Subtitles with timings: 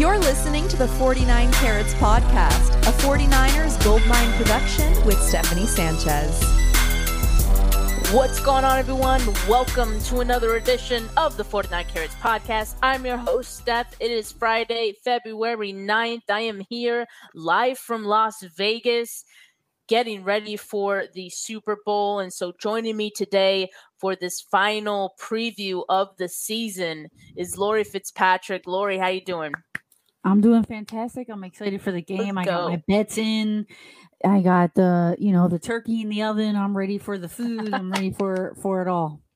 [0.00, 6.42] You're listening to the 49 Carats Podcast, a 49ers Goldmine production with Stephanie Sanchez.
[8.10, 9.20] What's going on, everyone?
[9.46, 12.76] Welcome to another edition of the 49 Carats Podcast.
[12.82, 13.94] I'm your host, Steph.
[14.00, 16.30] It is Friday, February 9th.
[16.30, 19.26] I am here live from Las Vegas
[19.86, 22.20] getting ready for the Super Bowl.
[22.20, 28.66] And so joining me today for this final preview of the season is Laurie Fitzpatrick.
[28.66, 29.52] Laurie, how you doing?
[30.24, 31.28] I'm doing fantastic.
[31.30, 32.34] I'm excited for the game.
[32.36, 32.68] Let's I got go.
[32.70, 33.66] my bets in.
[34.24, 36.56] I got the, you know, the turkey in the oven.
[36.56, 37.72] I'm ready for the food.
[37.72, 39.20] I'm ready for for it all.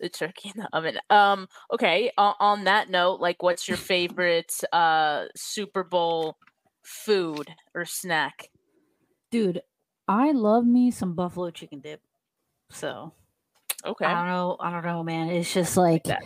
[0.00, 0.98] The turkey in the oven.
[1.08, 2.10] Um, okay.
[2.18, 6.36] On, on that note, like what's your favorite uh Super Bowl
[6.82, 8.50] food or snack?
[9.30, 9.62] Dude,
[10.06, 12.02] I love me some buffalo chicken dip.
[12.70, 13.14] So
[13.84, 14.04] Okay.
[14.06, 14.56] I don't know.
[14.60, 15.28] I don't know, man.
[15.28, 16.22] It's just like, that.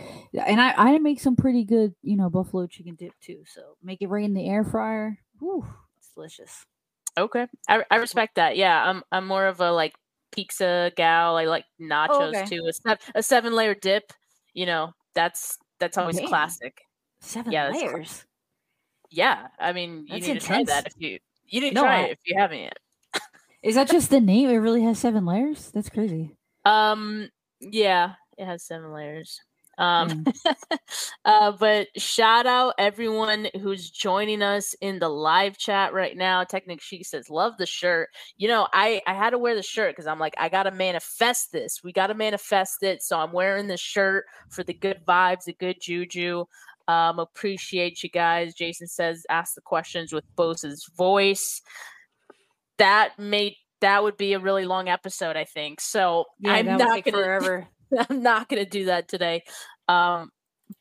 [0.47, 3.43] and I I make some pretty good, you know, buffalo chicken dip too.
[3.47, 5.19] So make it right in the air fryer.
[5.41, 5.67] Whew,
[5.99, 6.65] it's delicious.
[7.17, 8.57] Okay, I, I respect that.
[8.57, 9.95] Yeah, I'm I'm more of a like
[10.31, 11.37] pizza gal.
[11.37, 12.45] I like nachos okay.
[12.45, 12.71] too.
[12.87, 14.13] A, a seven layer dip.
[14.55, 16.29] You know, that's that's always Damn.
[16.29, 16.81] classic.
[17.21, 18.25] Seven Yeah, layers.
[19.11, 21.83] Yeah, I mean, you That's need to try that if you you need to No,
[21.83, 22.79] try I- it if you haven't yet.
[23.63, 24.49] Is that just the name?
[24.49, 25.73] It really has seven layers.
[25.73, 26.37] That's crazy.
[26.65, 27.29] Um,
[27.61, 29.41] yeah, it has seven layers.
[29.79, 30.33] Um, Mm.
[31.25, 36.43] uh, but shout out everyone who's joining us in the live chat right now.
[36.45, 39.93] Technic Chic says, "Love the shirt." You know, I I had to wear the shirt
[39.93, 41.81] because I'm like, I gotta manifest this.
[41.85, 43.03] We gotta manifest it.
[43.03, 46.45] So I'm wearing the shirt for the good vibes, the good juju.
[46.89, 48.55] Um, appreciate you guys.
[48.55, 51.63] Jason says, "Ask the questions with Bosa's voice."
[52.79, 55.81] That made that would be a really long episode, I think.
[55.81, 57.69] So Yeah, I'm not gonna forever.
[58.09, 59.45] I'm not going to do that today.
[59.89, 60.31] Um,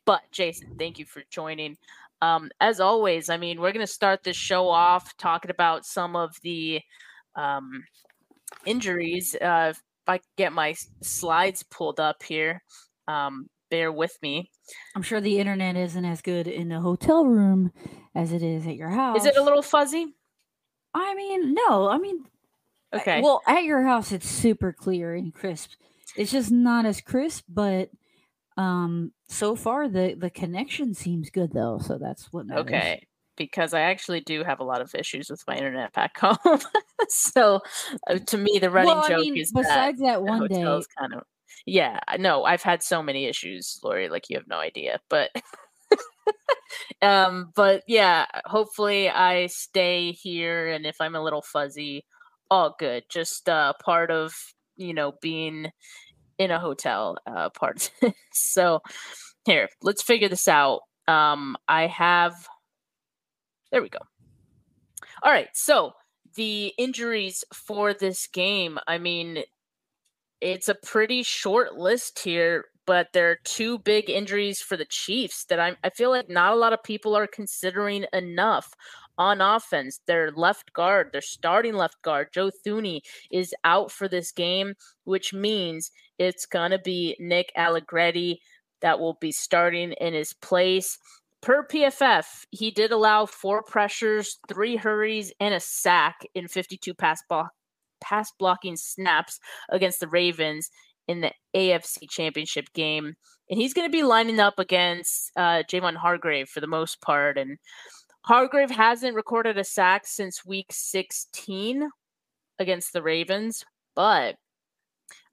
[0.06, 1.78] but Jason, thank you for joining.
[2.22, 6.16] Um, as always, I mean, we're going to start this show off talking about some
[6.16, 6.82] of the
[7.36, 7.84] um,
[8.66, 9.36] injuries.
[9.36, 12.64] Uh, if I get my slides pulled up here,
[13.08, 14.50] um, bear with me.
[14.96, 17.72] I'm sure the internet isn't as good in the hotel room
[18.16, 19.20] as it is at your house.
[19.20, 20.16] Is it a little fuzzy?
[20.94, 21.88] I mean, no.
[21.88, 22.26] I mean,
[22.94, 23.22] Okay.
[23.22, 25.72] Well, at your house, it's super clear and crisp.
[26.16, 27.90] It's just not as crisp, but
[28.56, 31.80] um, so far the the connection seems good though.
[31.80, 32.66] So that's what matters.
[32.66, 33.08] Okay.
[33.36, 36.60] Because I actually do have a lot of issues with my internet back home.
[37.08, 37.60] so
[38.10, 40.64] uh, to me, the running well, I joke mean, is besides that the one day,
[40.98, 41.24] kind of
[41.66, 45.30] yeah No, i've had so many issues laurie like you have no idea but
[47.02, 52.06] um but yeah hopefully i stay here and if i'm a little fuzzy
[52.50, 54.34] all good just uh part of
[54.76, 55.72] you know being
[56.38, 57.92] in a hotel uh part
[58.34, 58.82] so
[59.46, 60.82] here let's figure this out.
[61.08, 62.48] Um i have
[63.72, 64.00] there we go.
[65.24, 65.94] All right so
[66.36, 69.44] the injuries for this game i mean
[70.42, 75.46] it's a pretty short list here, but there are two big injuries for the Chiefs
[75.46, 78.74] that I'm, I feel like not a lot of people are considering enough
[79.18, 80.00] on offense.
[80.08, 83.02] Their left guard, their starting left guard, Joe Thuney,
[83.32, 84.74] is out for this game,
[85.04, 88.42] which means it's going to be Nick Allegretti
[88.82, 90.98] that will be starting in his place.
[91.42, 97.22] Per PFF, he did allow four pressures, three hurries, and a sack in 52 pass
[97.30, 97.52] block
[98.00, 99.40] pass blocking snaps
[99.70, 100.70] against the Ravens
[101.08, 103.16] in the AFC Championship game.
[103.50, 107.38] And he's going to be lining up against uh, Javon Hargrave for the most part.
[107.38, 107.58] And
[108.28, 111.90] Hargrave hasn't recorded a sack since week 16
[112.60, 113.64] against the Ravens,
[113.96, 114.36] but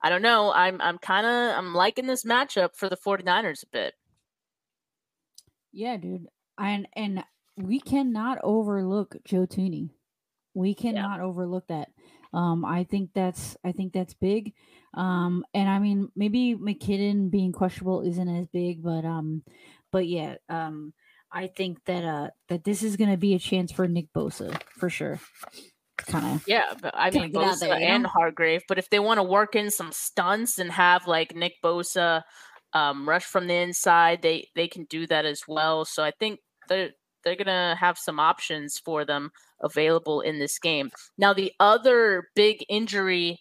[0.00, 0.53] I don't know.
[0.53, 3.94] I'm I'm kind of I'm liking this matchup for the 49ers a bit.
[5.72, 7.25] yeah, dude, and and
[7.56, 9.91] we cannot overlook Joe Thuney.
[10.55, 11.88] We cannot overlook that.
[12.32, 14.53] Um, I think that's I think that's big.
[14.94, 19.43] Um, and I mean maybe McKinnon being questionable isn't as big, but um,
[19.91, 20.93] but yeah, um,
[21.34, 24.88] I think that uh that this is gonna be a chance for Nick Bosa for
[24.88, 25.19] sure.
[25.98, 28.08] Kind of Yeah, but I mean Bosa there, and know?
[28.08, 28.62] Hargrave.
[28.69, 32.22] But if they want to work in some stunts and have like Nick Bosa
[32.72, 35.84] um, rush from the inside, they they can do that as well.
[35.84, 36.38] So I think
[36.69, 36.90] they're
[37.25, 40.90] they're gonna have some options for them available in this game.
[41.19, 43.40] Now the other big injury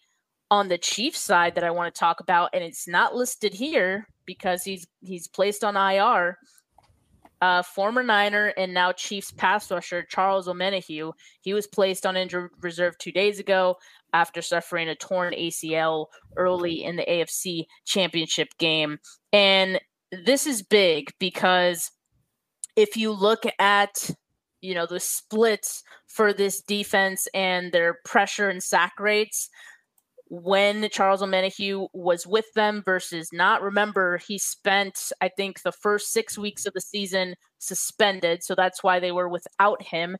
[0.49, 4.07] on the Chiefs side that I want to talk about, and it's not listed here
[4.25, 6.37] because he's he's placed on IR.
[7.43, 11.11] Uh, former Niner and now Chiefs pass rusher Charles Omenihu.
[11.41, 13.75] He was placed on injured reserve two days ago
[14.13, 16.05] after suffering a torn ACL
[16.37, 18.97] early in the AFC Championship game.
[19.33, 19.81] And
[20.23, 21.91] this is big because
[22.77, 24.09] if you look at
[24.61, 29.49] you know the splits for this defense and their pressure and sack rates
[30.27, 33.61] when Charles Omenihu was with them versus not.
[33.61, 38.43] Remember, he spent, I think, the first six weeks of the season suspended.
[38.43, 40.17] So that's why they were without him.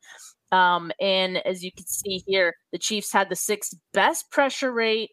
[0.52, 5.10] Um, and as you can see here, the Chiefs had the sixth best pressure rate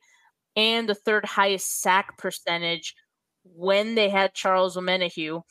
[0.56, 2.94] and the third highest sack percentage
[3.44, 5.42] when they had Charles Omenihu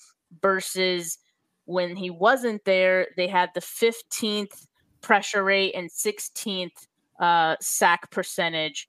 [0.41, 1.17] versus
[1.65, 4.65] when he wasn't there, they had the 15th
[5.01, 6.87] pressure rate and 16th
[7.19, 8.88] uh, sack percentage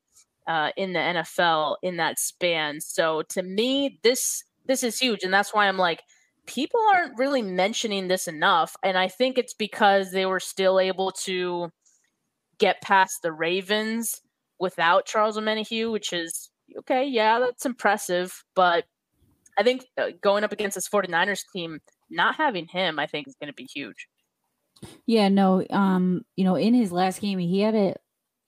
[0.51, 2.81] uh, in the NFL in that span.
[2.81, 6.03] So to me, this this is huge, and that's why I'm like,
[6.47, 11.13] people aren't really mentioning this enough, and I think it's because they were still able
[11.23, 11.71] to
[12.59, 14.23] get past the Ravens
[14.59, 16.51] without Charles Omenihu, which is
[16.81, 17.07] okay.
[17.07, 18.87] Yeah, that's impressive, but
[19.57, 21.79] I think uh, going up against this 49ers team,
[22.11, 24.09] not having him, I think is going to be huge.
[25.07, 27.95] Yeah, no, um, you know, in his last game, he had a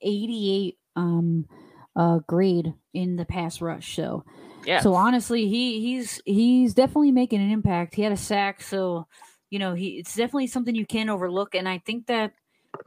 [0.01, 1.47] 88 um
[1.95, 3.95] uh, grade in the pass rush.
[3.95, 4.25] So,
[4.65, 4.79] yeah.
[4.81, 7.95] So honestly, he he's he's definitely making an impact.
[7.95, 9.07] He had a sack, so
[9.49, 11.53] you know he it's definitely something you can't overlook.
[11.55, 12.33] And I think that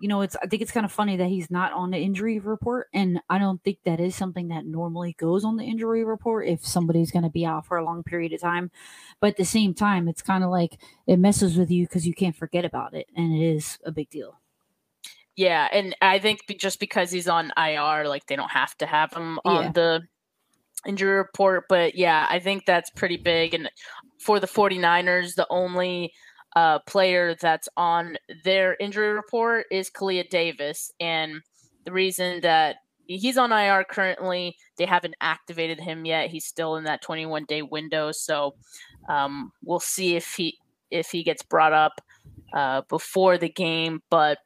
[0.00, 2.38] you know it's I think it's kind of funny that he's not on the injury
[2.38, 6.48] report, and I don't think that is something that normally goes on the injury report
[6.48, 8.70] if somebody's going to be out for a long period of time.
[9.20, 12.14] But at the same time, it's kind of like it messes with you because you
[12.14, 14.40] can't forget about it, and it is a big deal.
[15.36, 19.12] Yeah, and I think just because he's on IR, like they don't have to have
[19.12, 19.72] him on yeah.
[19.72, 20.00] the
[20.86, 21.64] injury report.
[21.68, 23.52] But yeah, I think that's pretty big.
[23.52, 23.70] And
[24.18, 26.12] for the 49ers, the only
[26.54, 30.90] uh, player that's on their injury report is Kalia Davis.
[30.98, 31.42] And
[31.84, 36.30] the reason that he's on IR currently, they haven't activated him yet.
[36.30, 38.10] He's still in that 21 day window.
[38.10, 38.54] So
[39.08, 40.58] um, we'll see if he
[40.90, 42.00] if he gets brought up
[42.54, 44.02] uh, before the game.
[44.08, 44.38] But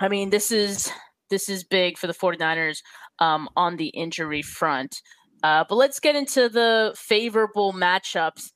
[0.00, 0.90] I mean, this is
[1.30, 2.78] this is big for the 49ers
[3.18, 5.00] um, on the injury front.
[5.42, 8.50] Uh, but let's get into the favorable matchups.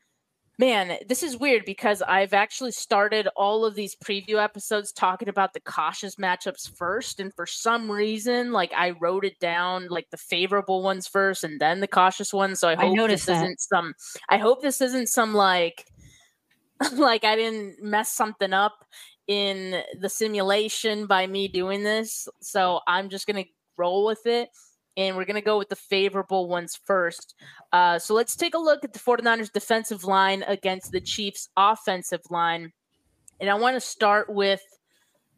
[0.58, 5.52] Man, this is weird because I've actually started all of these preview episodes talking about
[5.52, 7.20] the cautious matchups first.
[7.20, 11.60] And for some reason, like I wrote it down like the favorable ones first and
[11.60, 12.60] then the cautious ones.
[12.60, 13.94] So I hope I this isn't some
[14.30, 15.84] I hope this isn't some like
[16.92, 18.84] like I didn't mess something up
[19.28, 22.28] in the simulation by me doing this.
[22.40, 24.50] So I'm just going to roll with it.
[24.99, 27.34] And we're going to go with the favorable ones first.
[27.70, 32.23] Uh, so let's take a look at the 49ers defensive line against the Chiefs offensive
[32.31, 32.73] line.
[33.38, 34.62] And I want to start with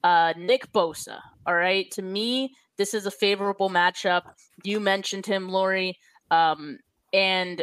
[0.05, 1.19] uh, Nick Bosa.
[1.45, 1.91] All right.
[1.93, 4.23] To me, this is a favorable matchup.
[4.63, 5.99] You mentioned him, Laurie.
[6.31, 6.79] Um,
[7.13, 7.63] and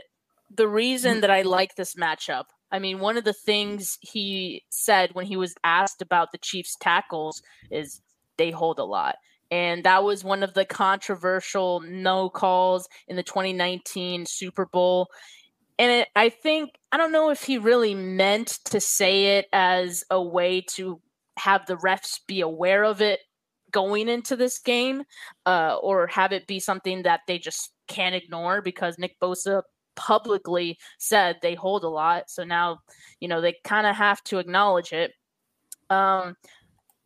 [0.54, 2.45] the reason that I like this matchup
[2.75, 6.75] I mean, one of the things he said when he was asked about the Chiefs'
[6.77, 7.42] tackles
[7.72, 8.01] is
[8.38, 9.16] they hold a lot.
[9.50, 15.07] And that was one of the controversial no calls in the 2019 Super Bowl.
[15.80, 20.04] And it, I think, I don't know if he really meant to say it as
[20.12, 21.00] a way to
[21.38, 23.22] have the refs be aware of it
[23.72, 25.04] going into this game
[25.45, 29.62] uh, or have it be something that they just can't ignore because Nick Bosa
[29.95, 32.30] publicly said they hold a lot.
[32.30, 32.79] So now,
[33.19, 35.13] you know, they kind of have to acknowledge it.
[35.89, 36.36] Um,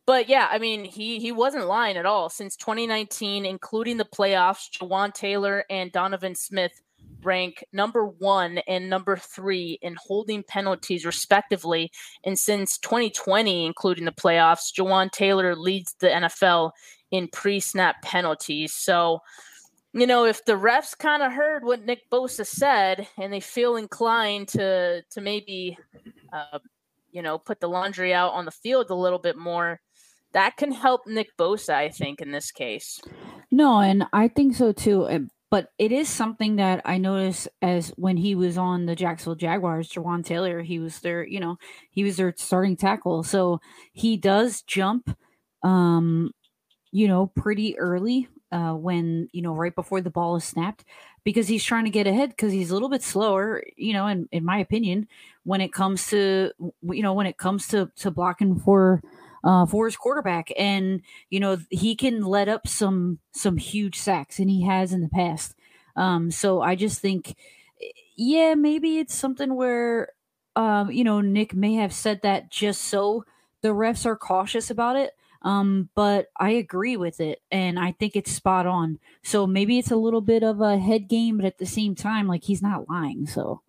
[0.06, 2.28] but yeah, I mean, he he wasn't lying at all.
[2.28, 6.72] Since 2019, including the playoffs, Jawaan Taylor and Donovan Smith
[7.22, 11.90] rank number one and number three in holding penalties, respectively.
[12.24, 16.72] And since 2020, including the playoffs, Jawaan Taylor leads the NFL
[17.10, 18.72] in pre-snap penalties.
[18.72, 19.20] So
[19.92, 23.76] you know, if the refs kind of heard what Nick Bosa said and they feel
[23.76, 25.76] inclined to to maybe,
[26.32, 26.58] uh,
[27.10, 29.80] you know, put the laundry out on the field a little bit more,
[30.32, 33.00] that can help Nick Bosa, I think, in this case.
[33.50, 35.28] No, and I think so too.
[35.50, 39.90] But it is something that I noticed as when he was on the Jacksonville Jaguars,
[39.90, 41.56] Jawaan Taylor, he was their, you know,
[41.90, 43.24] he was their starting tackle.
[43.24, 43.60] So
[43.92, 45.16] he does jump
[45.62, 46.30] um
[46.92, 50.84] you know, pretty early uh, when you know right before the ball is snapped
[51.24, 54.28] because he's trying to get ahead because he's a little bit slower you know in,
[54.32, 55.06] in my opinion
[55.44, 56.50] when it comes to
[56.82, 59.02] you know when it comes to to blocking for
[59.44, 60.50] uh for his quarterback.
[60.58, 65.00] And you know he can let up some some huge sacks and he has in
[65.00, 65.54] the past.
[65.96, 67.34] Um so i just think
[68.16, 70.12] yeah maybe it's something where
[70.56, 73.24] um you know nick may have said that just so
[73.62, 78.16] the refs are cautious about it um, but I agree with it and I think
[78.16, 78.98] it's spot on.
[79.22, 82.26] So maybe it's a little bit of a head game, but at the same time,
[82.28, 83.26] like he's not lying.
[83.26, 83.62] So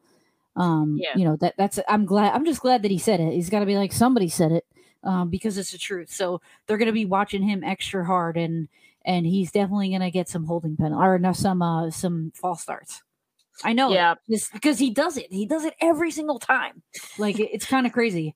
[0.58, 1.16] Um, Yeah.
[1.16, 3.32] you know that that's I'm glad I'm just glad that he said it.
[3.34, 4.66] He's got to be like somebody said it
[5.04, 6.12] um, because it's the truth.
[6.12, 8.68] So they're gonna be watching him extra hard and
[9.06, 13.02] and he's definitely gonna get some holding pen or no, some uh some false starts.
[13.64, 14.16] I know, Yeah.
[14.30, 15.32] just because he does it.
[15.32, 16.82] He does it every single time.
[17.18, 18.36] Like it- it's kind of crazy.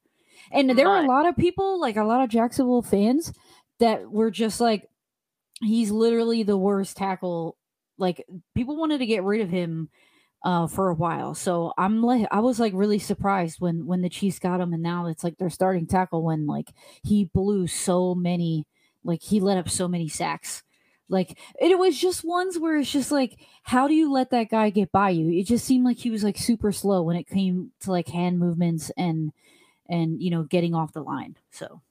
[0.51, 3.33] And there were a lot of people, like a lot of Jacksonville fans,
[3.79, 4.89] that were just like,
[5.61, 7.57] he's literally the worst tackle.
[7.97, 8.25] Like
[8.55, 9.89] people wanted to get rid of him
[10.43, 11.33] uh for a while.
[11.33, 14.83] So I'm like I was like really surprised when when the Chiefs got him and
[14.83, 16.71] now it's like their starting tackle when like
[17.03, 18.65] he blew so many
[19.03, 20.63] like he let up so many sacks.
[21.09, 24.69] Like it was just ones where it's just like how do you let that guy
[24.69, 25.29] get by you?
[25.31, 28.39] It just seemed like he was like super slow when it came to like hand
[28.39, 29.31] movements and
[29.89, 31.37] and you know getting off the line.
[31.51, 31.81] So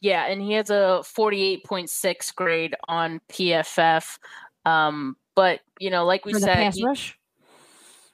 [0.00, 4.18] Yeah, and he has a 48.6 grade on PFF.
[4.64, 7.18] Um, but you know, like we for said, pass he- rush.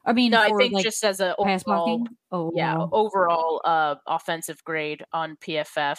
[0.04, 2.16] I mean, no, I think like, just as a pass overall, blocking.
[2.32, 2.88] Oh yeah, wow.
[2.90, 5.98] overall uh, offensive grade on PFF.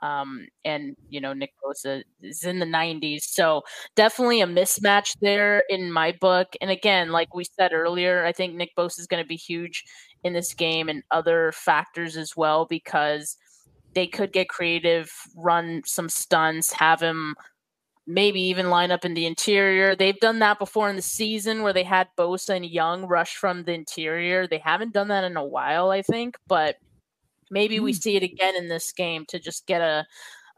[0.00, 3.62] Um, and you know, Nick Bosa is in the 90s, so
[3.96, 6.54] definitely a mismatch there in my book.
[6.60, 9.84] And again, like we said earlier, I think Nick Bosa is going to be huge
[10.24, 13.36] in this game and other factors as well because
[13.94, 17.34] they could get creative, run some stunts, have him
[18.06, 19.94] maybe even line up in the interior.
[19.94, 23.64] They've done that before in the season where they had Bosa and Young rush from
[23.64, 24.46] the interior.
[24.46, 26.76] They haven't done that in a while, I think, but
[27.50, 28.02] maybe we Mm.
[28.02, 30.06] see it again in this game to just get a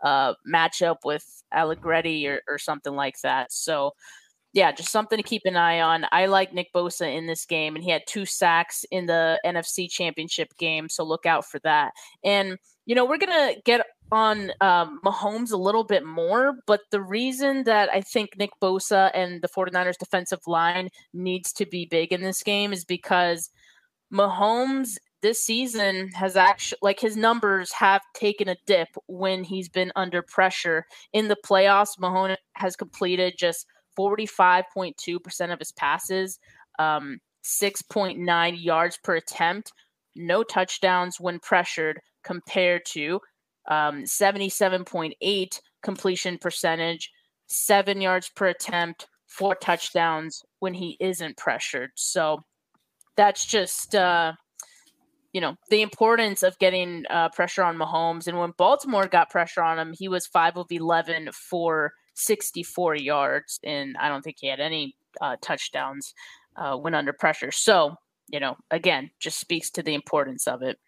[0.03, 3.53] uh, matchup with Allegretti or, or something like that.
[3.53, 3.93] So,
[4.53, 6.07] yeah, just something to keep an eye on.
[6.11, 9.89] I like Nick Bosa in this game, and he had two sacks in the NFC
[9.89, 11.93] Championship game, so look out for that.
[12.25, 17.01] And you know, we're gonna get on um, Mahomes a little bit more, but the
[17.01, 22.13] reason that I think Nick Bosa and the 49ers defensive line needs to be big
[22.13, 23.51] in this game is because
[24.13, 29.93] Mahomes this season has actually like his numbers have taken a dip when he's been
[29.95, 31.99] under pressure in the playoffs.
[32.01, 33.67] Mahomes has completed just
[33.99, 36.39] 45.2% of his passes,
[36.79, 39.73] um, 6.9 yards per attempt,
[40.15, 43.21] no touchdowns when pressured, compared to
[43.69, 47.11] um, 77.8 completion percentage,
[47.47, 51.91] seven yards per attempt, four touchdowns when he isn't pressured.
[51.95, 52.41] So
[53.17, 54.33] that's just, uh,
[55.33, 58.27] you know, the importance of getting uh, pressure on Mahomes.
[58.27, 63.61] And when Baltimore got pressure on him, he was five of 11 for 64 yards.
[63.65, 66.15] And I don't think he had any uh, touchdowns
[66.57, 67.51] uh, when under pressure.
[67.51, 67.97] So,
[68.29, 70.79] you know, again, just speaks to the importance of it.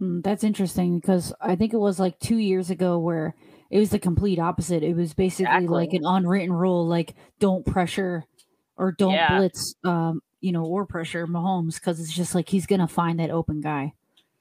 [0.00, 3.34] Mm, that's interesting because I think it was like two years ago where
[3.70, 4.82] it was the complete opposite.
[4.82, 8.24] It was basically like an unwritten rule, like don't pressure
[8.76, 9.38] or don't Yeah.
[9.38, 13.30] blitz, um, you know, or pressure Mahomes because it's just like he's gonna find that
[13.30, 13.94] open guy.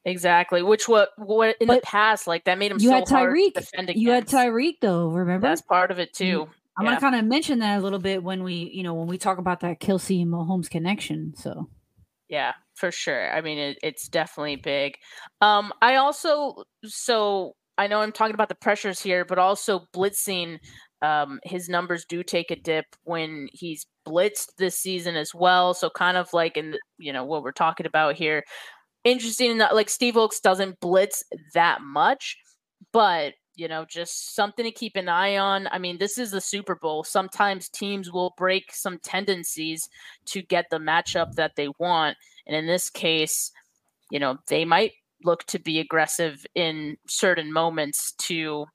[0.06, 0.64] Exactly.
[0.64, 3.96] Which what what in the past, like that made him You so had Tyreek.
[3.96, 4.28] You had.
[4.28, 5.48] Tyreek though, remember?
[5.48, 6.48] That's part of it too.
[6.78, 6.92] I'm yeah.
[6.92, 9.38] gonna kind of mention that a little bit when we, you know, when we talk
[9.38, 11.34] about that Kelce and Mahomes connection.
[11.36, 11.70] So
[12.30, 13.32] Yeah, for sure.
[13.32, 14.96] I mean, it, it's definitely big.
[15.42, 20.60] Um, I also so I know I'm talking about the pressures here, but also blitzing.
[21.04, 25.74] Um, his numbers do take a dip when he's blitzed this season as well.
[25.74, 28.44] So kind of like in the, you know what we're talking about here.
[29.04, 32.38] Interesting enough, like Steve Wilks doesn't blitz that much,
[32.92, 35.68] but you know, just something to keep an eye on.
[35.72, 37.04] I mean, this is the Super Bowl.
[37.04, 39.90] Sometimes teams will break some tendencies
[40.26, 42.18] to get the matchup that they want.
[42.48, 43.52] And in this case,
[44.10, 44.94] you know, they might
[45.24, 48.66] look to be aggressive in certain moments to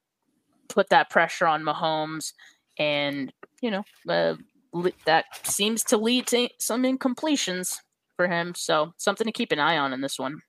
[0.68, 2.33] put that pressure on Mahomes.
[2.78, 4.37] And, you know, uh,
[5.06, 7.78] that seems to lead to some incompletions
[8.16, 8.54] for him.
[8.56, 10.40] So something to keep an eye on in this one.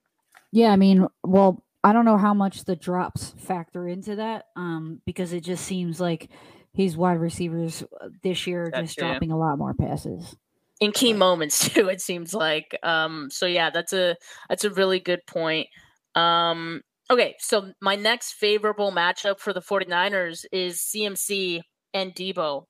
[0.50, 5.00] Yeah, I mean, well, I don't know how much the drops factor into that, um,
[5.04, 6.30] because it just seems like
[6.74, 9.08] his wide receivers uh, this year are just yeah.
[9.10, 10.36] dropping a lot more passes.
[10.80, 14.14] in key moments too it seems like um so yeah that's a
[14.48, 15.66] that's a really good point
[16.14, 21.60] um okay so my next favorable matchup for the 49ers is cmc
[21.94, 22.64] and debo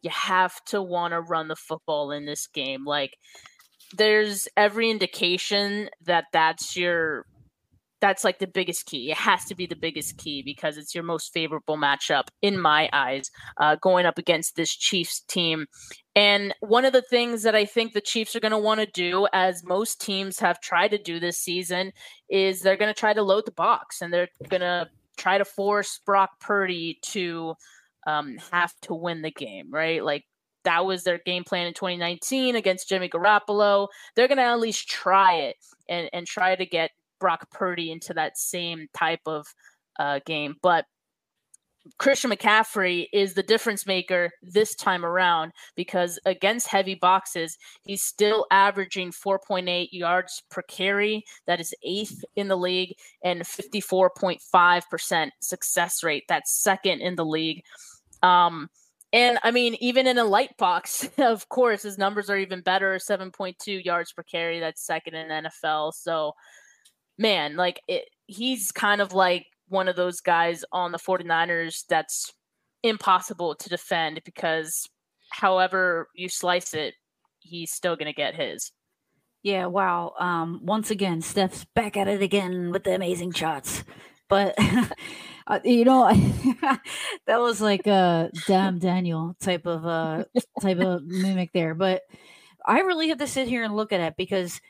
[0.00, 3.16] you have to want to run the football in this game like
[3.96, 7.26] there's every indication that that's your
[8.02, 9.12] that's like the biggest key.
[9.12, 12.90] It has to be the biggest key because it's your most favorable matchup in my
[12.92, 15.66] eyes, uh, going up against this Chiefs team.
[16.16, 18.86] And one of the things that I think the Chiefs are going to want to
[18.86, 21.92] do, as most teams have tried to do this season,
[22.28, 25.44] is they're going to try to load the box and they're going to try to
[25.44, 27.54] force Brock Purdy to
[28.08, 30.04] um, have to win the game, right?
[30.04, 30.24] Like
[30.64, 33.88] that was their game plan in 2019 against Jimmy Garoppolo.
[34.14, 35.56] They're going to at least try it
[35.88, 36.90] and, and try to get
[37.20, 39.46] Brock Purdy into that same type of
[39.98, 40.56] uh, game.
[40.62, 40.86] But
[41.98, 48.46] Christian McCaffrey is the difference maker this time around because against heavy boxes, he's still
[48.50, 51.24] averaging 4.8 yards per carry.
[51.46, 56.24] That is eighth in the league and 54.5% success rate.
[56.28, 57.64] That's second in the league.
[58.22, 58.68] Um,
[59.12, 62.96] and I mean, even in a light box, of course, his numbers are even better
[62.96, 64.60] 7.2 yards per carry.
[64.60, 65.94] That's second in NFL.
[65.94, 66.32] So,
[67.18, 72.32] man, like it, he's kind of like one of those guys on the 49ers that's
[72.82, 74.88] impossible to defend because
[75.30, 76.94] however you slice it,
[77.40, 78.72] he's still going to get his.
[79.42, 80.14] Yeah, wow.
[80.20, 83.82] Um, once again, Steph's back at it again with the amazing shots.
[84.28, 84.56] But
[85.46, 86.08] uh, you know,
[87.26, 90.24] that was like a damn Daniel type of uh
[90.60, 91.74] type of mimic there.
[91.74, 92.02] But
[92.66, 94.60] I really have to sit here and look at it because,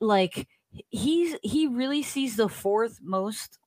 [0.00, 0.48] like,
[0.90, 3.58] he's he really sees the fourth most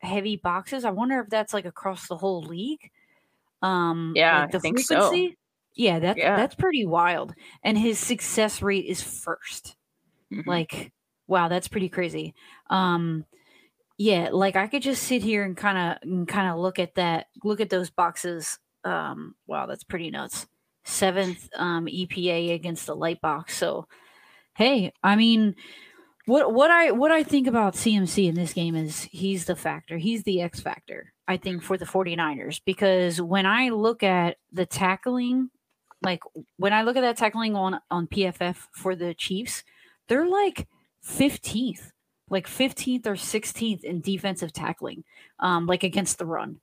[0.00, 0.84] heavy boxes.
[0.84, 2.90] I wonder if that's like across the whole league.
[3.62, 5.28] Um, yeah, like the I think frequency.
[5.28, 5.34] so.
[5.74, 6.36] Yeah, that's Yeah.
[6.36, 7.34] that's pretty wild.
[7.62, 9.76] And his success rate is 1st
[10.32, 10.46] Mhm.
[10.46, 10.92] Like,
[11.26, 12.34] wow, that's pretty crazy.
[12.70, 13.24] Um,
[13.98, 17.26] yeah, like I could just sit here and kind of kind of look at that,
[17.44, 18.58] look at those boxes.
[18.84, 20.46] Um, wow, that's pretty nuts.
[20.84, 23.56] Seventh um, EPA against the light box.
[23.56, 23.86] So,
[24.56, 25.54] hey, I mean,
[26.26, 29.98] what what I what I think about CMC in this game is he's the factor.
[29.98, 32.60] He's the X factor, I think, for the 49ers.
[32.64, 35.50] Because when I look at the tackling,
[36.02, 36.20] like
[36.56, 39.64] when I look at that tackling on on PFF for the Chiefs,
[40.08, 40.68] they're like
[41.04, 41.90] 15th,
[42.32, 45.04] like 15th or 16th in defensive tackling,
[45.38, 46.58] um, like against the run.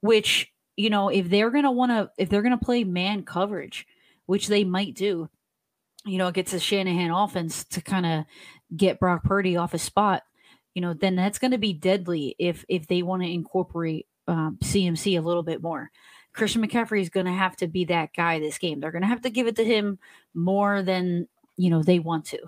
[0.00, 3.86] Which, you know, if they're gonna wanna if they're gonna play man coverage,
[4.26, 5.30] which they might do,
[6.04, 8.24] you know, it gets a Shanahan offense to kind of
[8.76, 10.22] get Brock Purdy off his spot,
[10.74, 14.58] you know, then that's going to be deadly if if they want to incorporate um,
[14.62, 15.90] CMC a little bit more.
[16.32, 18.80] Christian McCaffrey is going to have to be that guy this game.
[18.80, 19.98] They're going to have to give it to him
[20.34, 22.40] more than you know they want to,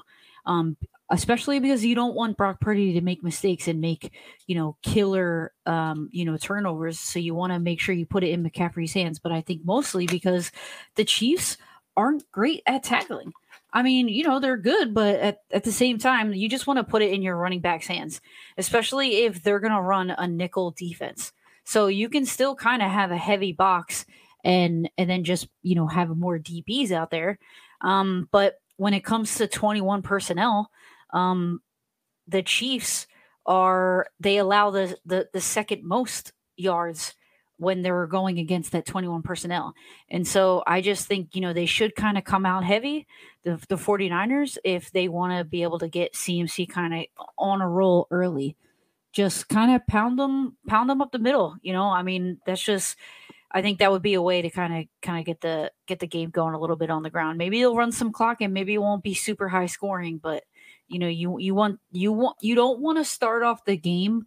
[0.44, 0.76] um,
[1.10, 4.12] especially because you don't want Brock Purdy to make mistakes and make
[4.46, 6.98] you know killer um, you know turnovers.
[6.98, 9.18] So you want to make sure you put it in McCaffrey's hands.
[9.18, 10.50] But I think mostly because
[10.96, 11.56] the Chiefs
[11.96, 13.32] aren't great at tackling.
[13.72, 16.78] I mean, you know, they're good, but at, at the same time, you just want
[16.78, 18.20] to put it in your running back's hands,
[18.56, 21.32] especially if they're going to run a nickel defense.
[21.64, 24.06] So you can still kind of have a heavy box
[24.44, 27.38] and and then just, you know, have more DBs out there.
[27.80, 30.70] Um, but when it comes to 21 personnel,
[31.16, 31.60] um,
[32.28, 33.06] the Chiefs
[33.46, 37.14] are they allow the the, the second most yards
[37.58, 39.74] when they were going against that 21 personnel.
[40.10, 43.06] And so I just think, you know, they should kind of come out heavy,
[43.44, 47.06] the, the 49ers, if they want to be able to get CMC kind of
[47.38, 48.56] on a roll early.
[49.12, 51.56] Just kind of pound them, pound them up the middle.
[51.62, 52.96] You know, I mean, that's just
[53.50, 56.00] I think that would be a way to kind of kind of get the get
[56.00, 57.38] the game going a little bit on the ground.
[57.38, 60.44] Maybe you'll run some clock and maybe it won't be super high scoring, but
[60.88, 64.26] you know, you you want you want you don't want to start off the game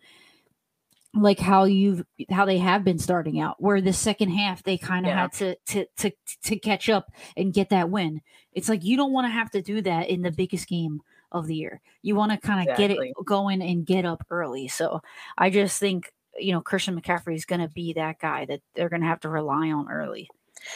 [1.16, 5.06] like how you've how they have been starting out where the second half they kind
[5.08, 5.22] of Yeah.
[5.22, 6.12] had to, to to
[6.44, 8.22] to catch up and get that win
[8.54, 11.48] it's like you don't want to have to do that in the biggest game of
[11.48, 15.02] the year you want to kind of get it going and get up early so
[15.36, 18.90] i just think you know christian mccaffrey is going to be that guy that they're
[18.90, 20.30] going to have to rely on early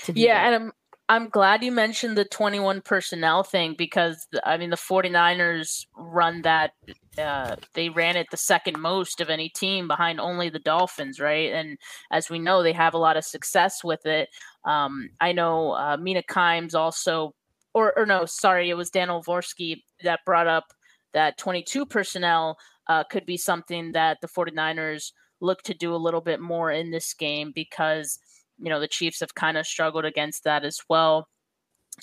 [0.06, 0.46] to Yeah, that.
[0.54, 0.72] and I'm
[1.10, 6.72] I'm glad you mentioned the 21 personnel thing because I mean the 49ers run that
[7.18, 11.52] uh, they ran it the second most of any team behind only the Dolphins, right?
[11.52, 11.78] And
[12.10, 14.30] as we know, they have a lot of success with it.
[14.66, 17.36] Um, I know uh, Mina Kimes also,
[17.74, 20.74] or or no, sorry, it was Dan Orlovsky that brought up
[21.14, 25.12] that 22 personnel uh, could be something that the 49ers
[25.42, 28.20] look to do a little bit more in this game because
[28.64, 31.28] you know the Chiefs have kind of struggled against that as well.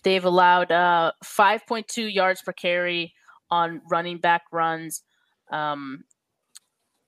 [0.05, 3.15] They've allowed uh, 5.2 yards per carry
[3.51, 5.03] on running back runs,
[5.51, 6.05] um,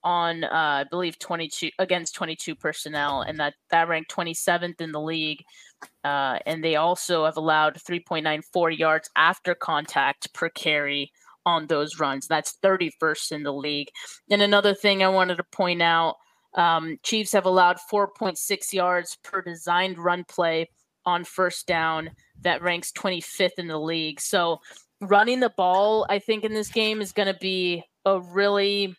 [0.03, 4.99] on uh, I believe 22 against 22 personnel, and that that ranked 27th in the
[4.99, 5.43] league.
[6.03, 11.11] Uh, and they also have allowed 3.94 yards after contact per carry
[11.45, 12.27] on those runs.
[12.27, 13.89] That's 31st in the league.
[14.31, 16.15] And another thing I wanted to point out
[16.55, 20.69] um, Chiefs have allowed 4.6 yards per designed run play
[21.05, 22.11] on first down.
[22.41, 24.21] That ranks 25th in the league.
[24.21, 24.59] So
[25.01, 28.95] running the ball, I think, in this game is going to be a really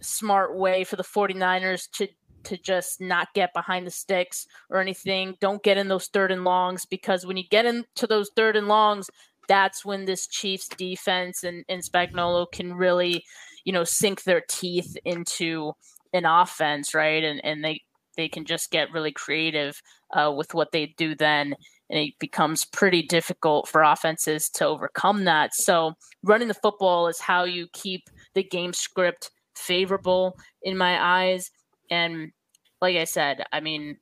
[0.00, 2.08] smart way for the 49ers to
[2.44, 5.36] to just not get behind the sticks or anything.
[5.40, 8.68] Don't get in those third and longs because when you get into those third and
[8.68, 9.10] longs,
[9.48, 13.24] that's when this Chiefs defense and, and Spagnuolo can really,
[13.64, 15.72] you know, sink their teeth into
[16.12, 17.22] an offense, right?
[17.22, 17.82] And and they
[18.16, 19.80] they can just get really creative
[20.12, 21.54] uh, with what they do then,
[21.90, 25.54] and it becomes pretty difficult for offenses to overcome that.
[25.54, 28.02] So running the football is how you keep
[28.34, 31.50] the game script favorable in my eyes.
[31.90, 32.32] And
[32.80, 33.96] like I said, I mean,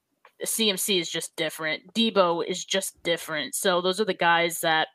[0.45, 1.95] CMC is just different.
[1.95, 3.55] Deebo is just different.
[3.55, 4.89] So those are the guys that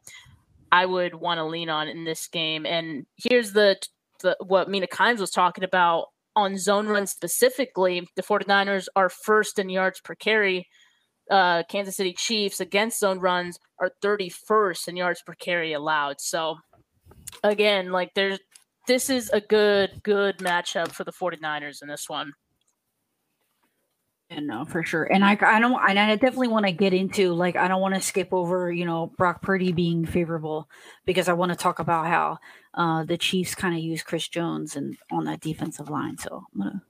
[0.71, 2.65] I would want to lean on in this game.
[2.65, 3.77] And here's the,
[4.21, 8.07] the what Mina Kimes was talking about on zone run specifically.
[8.15, 10.67] The 49ers are first in yards per carry.
[11.29, 16.19] Uh, Kansas City Chiefs against zone runs are 31st in yards per carry allowed.
[16.19, 16.57] So
[17.43, 18.39] again, like there's
[18.87, 22.33] this is a good good matchup for the 49ers in this one.
[24.31, 25.03] And no, for sure.
[25.03, 27.95] And I, I don't, and I definitely want to get into like, I don't want
[27.95, 30.69] to skip over, you know, Brock Purdy being favorable
[31.05, 32.37] because I want to talk about how
[32.73, 36.17] uh, the Chiefs kind of use Chris Jones and on that defensive line.
[36.17, 36.81] So I'm gonna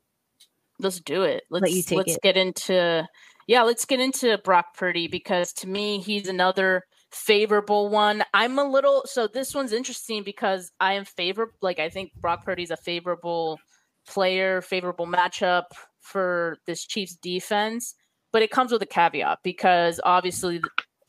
[0.78, 1.46] let's do it.
[1.50, 2.22] Let's let you take let's it.
[2.22, 3.08] get into
[3.48, 8.24] yeah, let's get into Brock Purdy because to me he's another favorable one.
[8.36, 12.46] I'm a little so this one's interesting because I am favor like I think Brock
[12.46, 13.58] Purdy's a favorable
[14.06, 15.64] player, favorable matchup
[16.02, 17.96] for this Chiefs defense,
[18.32, 20.62] but it comes with a caveat because obviously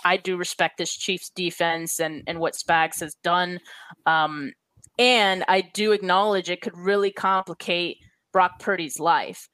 [0.05, 3.61] I do respect this Chiefs defense and and what Spags has done,
[4.07, 4.53] um,
[4.99, 7.99] and I do acknowledge it could really complicate
[8.33, 9.49] Brock Purdy's life.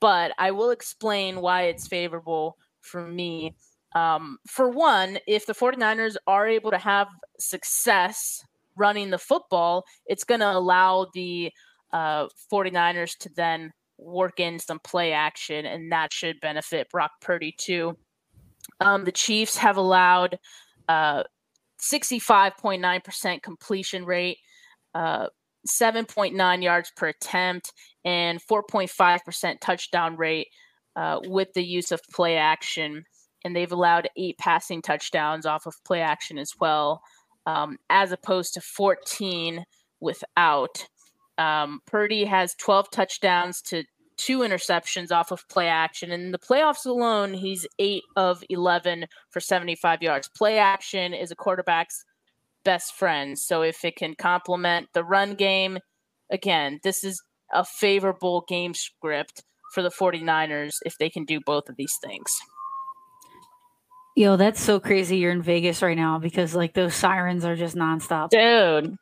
[0.00, 3.54] But I will explain why it's favorable for me.
[3.94, 7.06] Um, for one, if the 49ers are able to have
[7.38, 8.44] success
[8.76, 11.52] running the football, it's going to allow the
[11.92, 13.72] uh, 49ers to then
[14.04, 17.96] work in some play action, and that should benefit Brock Purdy too.
[18.80, 20.38] Um, the Chiefs have allowed
[20.88, 21.24] uh,
[21.80, 24.38] 65.9% completion rate,
[24.94, 25.28] uh,
[25.68, 27.72] 7.9 yards per attempt,
[28.04, 30.48] and 4.5% touchdown rate
[30.96, 33.04] uh, with the use of play action.
[33.44, 37.02] And they've allowed eight passing touchdowns off of play action as well,
[37.46, 39.64] um, as opposed to 14
[40.00, 40.86] without.
[41.36, 43.84] Um, Purdy has 12 touchdowns to
[44.16, 46.10] two interceptions off of play action.
[46.10, 50.28] In the playoffs alone, he's eight of 11 for 75 yards.
[50.36, 52.04] Play action is a quarterback's
[52.64, 53.38] best friend.
[53.38, 55.78] So if it can complement the run game,
[56.30, 57.22] again, this is
[57.52, 62.30] a favorable game script for the 49ers if they can do both of these things.
[64.16, 67.74] Yo, that's so crazy you're in Vegas right now because like those sirens are just
[67.74, 68.30] nonstop.
[68.30, 68.96] Dude,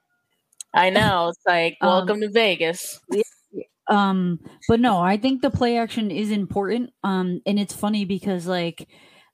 [0.72, 1.28] I know.
[1.28, 2.98] It's like, um, welcome to Vegas.
[3.88, 6.90] Um, but no, I think the play action is important.
[7.02, 8.88] Um, and it's funny because like,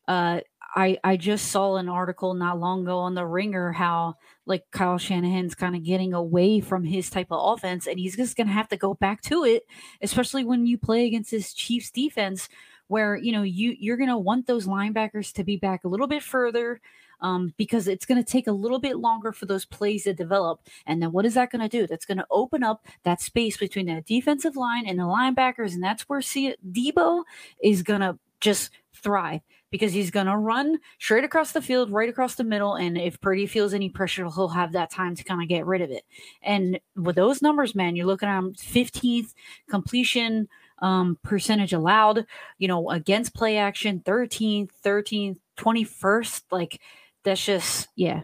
[0.06, 0.40] uh,
[0.74, 4.14] I I just saw an article not long ago on the Ringer how
[4.46, 8.37] like Kyle Shanahan's kind of getting away from his type of offense, and he's just
[8.37, 9.64] gonna have to go back to it,
[10.02, 12.48] especially when you play against this Chiefs defense,
[12.87, 16.22] where you know you you're gonna want those linebackers to be back a little bit
[16.22, 16.80] further
[17.20, 20.61] um, because it's going to take a little bit longer for those plays to develop.
[20.87, 21.87] And then what is that going to do?
[21.87, 25.74] That's going to open up that space between the defensive line and the linebackers.
[25.74, 27.24] And that's where see Deebo
[27.62, 32.09] is going to just thrive because he's going to run straight across the field, right
[32.09, 32.74] across the middle.
[32.74, 35.83] And if Purdy feels any pressure, he'll have that time to kind of get rid
[35.83, 36.04] of it.
[36.42, 39.35] And with those numbers, man, you're looking at 15th
[39.68, 40.48] completion
[40.81, 42.24] um, percentage allowed,
[42.59, 46.42] you know, against play action, 13th, 13th, 21st.
[46.50, 46.81] Like
[47.24, 48.22] that's just yeah.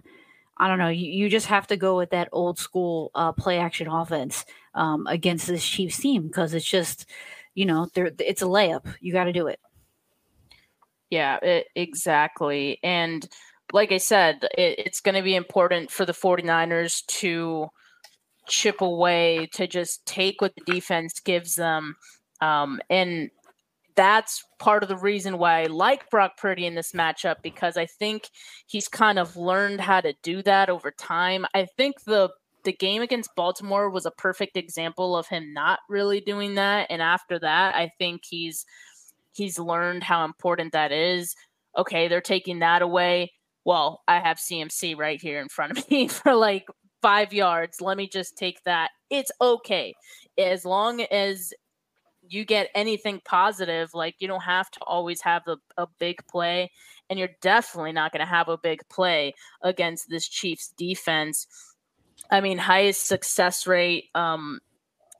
[0.57, 0.89] I don't know.
[0.89, 5.07] You, you just have to go with that old school uh, play action offense um,
[5.09, 7.07] against this Chiefs team because it's just,
[7.55, 8.87] you know, it's a layup.
[9.01, 9.59] You got to do it.
[11.11, 12.79] Yeah, it, exactly.
[12.83, 13.29] And
[13.73, 17.69] like I said, it, it's going to be important for the 49ers to
[18.49, 21.97] chip away, to just take what the defense gives them.
[22.41, 23.31] Um, and
[23.97, 27.87] that's part of the reason why I like Brock Purdy in this matchup because I
[27.87, 28.29] think
[28.67, 31.47] he's kind of learned how to do that over time.
[31.55, 32.31] I think the
[32.65, 37.03] the game against Baltimore was a perfect example of him not really doing that and
[37.03, 38.65] after that I think he's
[39.33, 41.35] he's learned how important that is.
[41.77, 43.33] Okay, they're taking that away.
[43.65, 46.65] Well, I have CMC right here in front of me for like
[47.03, 47.81] 5 yards.
[47.81, 48.91] Let me just take that.
[49.11, 49.95] It's okay.
[50.39, 51.53] As long as
[52.29, 56.71] you get anything positive, like you don't have to always have a, a big play,
[57.11, 61.47] and you're definitely not going to have a big play against this Chiefs defense.
[62.31, 64.61] I mean, highest success rate, um,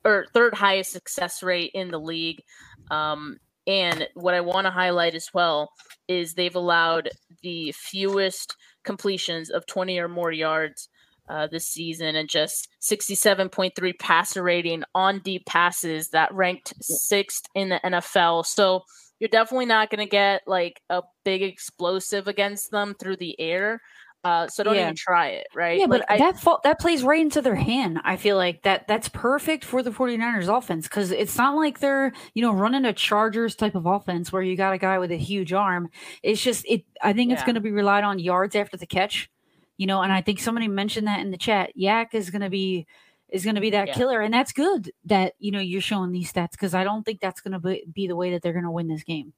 [0.05, 2.43] or third highest success rate in the league.
[2.91, 5.73] Um, And what I want to highlight as well
[6.09, 7.11] is they've allowed
[7.43, 10.91] the fewest completions of 20 or more yards
[11.29, 17.69] uh, this season and just 67.3 passer rating on deep passes that ranked sixth in
[17.71, 18.47] the NFL.
[18.47, 18.83] So
[19.19, 23.81] you're definitely not going to get like a big explosive against them through the air.
[24.25, 24.85] Uh, so don't yeah.
[24.85, 25.79] even try it, right?
[25.79, 28.01] Yeah, like, but I, that that plays right into their hand.
[28.05, 32.11] I feel like that that's perfect for the 49ers offense because it's not like they're,
[32.33, 35.19] you know, running a Chargers type of offense where you got a guy with a
[35.19, 35.91] huge arm.
[36.23, 37.35] It's just it I think yeah.
[37.35, 39.29] it's going to be relied on yards after the catch.
[39.77, 41.73] You know, and I think somebody mentioned that in the chat.
[41.77, 42.87] YAC is going to be
[43.29, 43.95] is going to be that yeah.
[43.95, 47.21] killer and that's good that, you know, you're showing these stats because I don't think
[47.21, 49.33] that's going to be the way that they're going to win this game.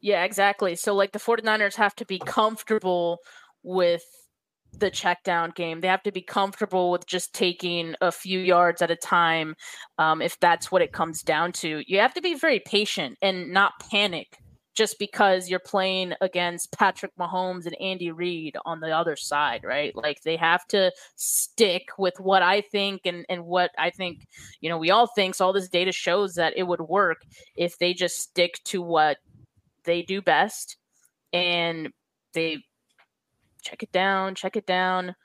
[0.00, 0.74] Yeah, exactly.
[0.74, 3.18] So like the 49ers have to be comfortable
[3.62, 4.04] with
[4.76, 5.80] the check down game.
[5.80, 9.54] They have to be comfortable with just taking a few yards at a time
[9.98, 11.82] um, if that's what it comes down to.
[11.86, 14.38] You have to be very patient and not panic
[14.78, 19.92] just because you're playing against Patrick Mahomes and Andy Reid on the other side, right?
[19.96, 24.28] Like they have to stick with what I think and, and what I think,
[24.60, 25.34] you know, we all think.
[25.34, 27.22] So all this data shows that it would work
[27.56, 29.16] if they just stick to what
[29.82, 30.76] they do best
[31.32, 31.88] and
[32.32, 32.58] they
[33.60, 35.16] check it down, check it down,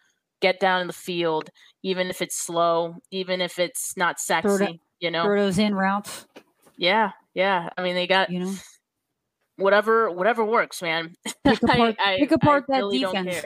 [0.41, 1.51] get down in the field,
[1.83, 5.25] even if it's slow, even if it's not sexy, you know.
[5.25, 6.25] Throw those in routes.
[6.75, 7.69] Yeah, yeah.
[7.77, 8.55] I mean, they got you know
[9.57, 11.15] whatever whatever works, man.
[11.43, 13.45] Pick apart, I, pick apart I that really defense.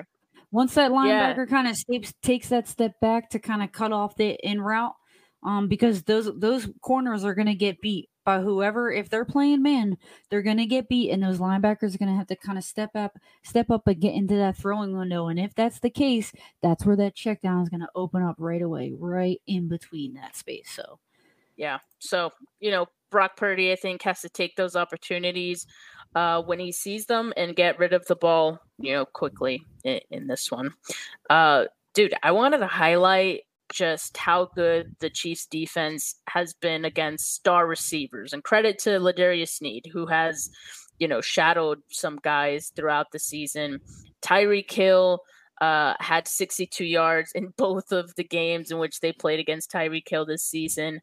[0.52, 1.46] Once that linebacker yeah.
[1.46, 1.78] kind of
[2.22, 4.96] takes that step back to kind of cut off the in route,
[5.43, 8.91] um, because those those corners are going to get beat by whoever.
[8.91, 9.98] If they're playing man,
[10.30, 12.63] they're going to get beat, and those linebackers are going to have to kind of
[12.63, 15.28] step up, step up and get into that throwing window.
[15.28, 18.36] And if that's the case, that's where that check down is going to open up
[18.38, 20.70] right away, right in between that space.
[20.70, 21.00] So,
[21.56, 21.80] yeah.
[22.00, 25.65] So you know, Brock Purdy, I think, has to take those opportunities
[26.15, 30.00] uh, when he sees them and get rid of the ball, you know, quickly in,
[30.10, 30.72] in this one.
[31.30, 37.34] Uh, dude, I wanted to highlight just how good the Chiefs defense has been against
[37.34, 38.34] star receivers.
[38.34, 40.50] And credit to L'Jarius Sneed, who has,
[41.00, 43.80] you know, shadowed some guys throughout the season.
[44.22, 45.22] Tyreek Hill
[45.62, 50.08] uh, had 62 yards in both of the games in which they played against Tyreek
[50.08, 51.02] Hill this season.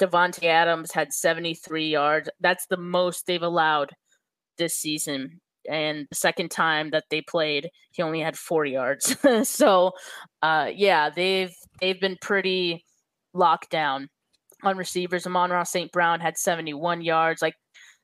[0.00, 2.28] Davante Adams had 73 yards.
[2.40, 3.90] That's the most they've allowed
[4.58, 9.16] this season and the second time that they played, he only had four yards.
[9.48, 9.92] so,
[10.42, 12.84] uh, yeah, they've they've been pretty
[13.34, 14.08] locked down
[14.62, 15.26] on receivers.
[15.26, 15.92] Amon-Ra St.
[15.92, 17.42] Brown had 71 yards.
[17.42, 17.54] Like,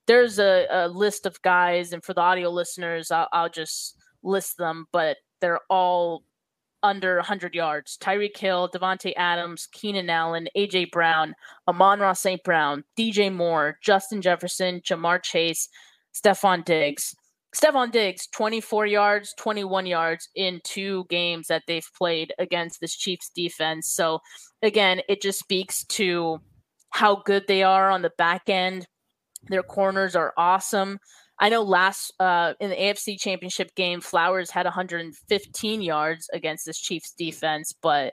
[0.06, 4.58] there's a, a, list of guys, and for the audio listeners, I'll, I'll just list
[4.58, 6.24] them, but they're all
[6.82, 7.96] under 100 yards.
[7.98, 11.34] Tyreek Hill, Davante Adams, Keenan Allen, AJ Brown,
[11.68, 12.42] Amon-Ra St.
[12.42, 15.68] Brown, DJ Moore, Justin Jefferson, Ja'Marr Chase,
[16.14, 17.14] Stefon Diggs.
[17.54, 23.30] Stefon Diggs, 24 yards, 21 yards in two games that they've played against this Chiefs
[23.34, 23.88] defense.
[23.88, 24.20] So,
[24.62, 26.40] again, it just speaks to
[26.90, 28.86] how good they are on the back end.
[29.48, 30.98] Their corners are awesome.
[31.38, 36.78] I know last uh, in the AFC Championship game, Flowers had 115 yards against this
[36.78, 38.12] Chiefs defense, but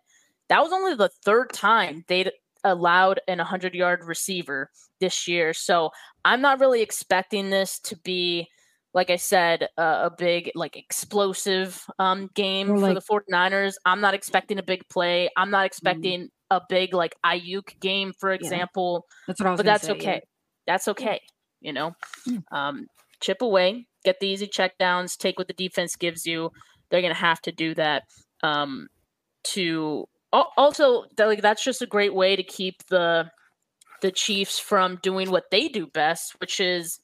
[0.49, 2.32] that was only the third time they'd
[2.63, 5.53] allowed an 100 yard receiver this year.
[5.53, 5.91] So
[6.25, 8.47] I'm not really expecting this to be
[8.93, 13.75] like I said, uh, a big like explosive um, game like, for the 49ers.
[13.86, 15.29] I'm not expecting a big play.
[15.38, 15.65] I'm not mm-hmm.
[15.65, 19.05] expecting mm a big like Aiyuk game, for example.
[19.05, 19.15] Yeah.
[19.27, 19.58] That's what I was.
[19.60, 20.13] But that's say, okay.
[20.13, 20.19] Yeah.
[20.65, 21.21] That's okay.
[21.62, 21.91] You know,
[22.51, 22.88] um,
[23.19, 26.51] chip away, get the easy check downs, take what the defense gives you.
[26.89, 28.03] They're gonna have to do that.
[28.43, 28.88] Um,
[29.43, 33.32] to also like that's just a great way to keep the
[34.01, 36.99] the Chiefs from doing what they do best, which is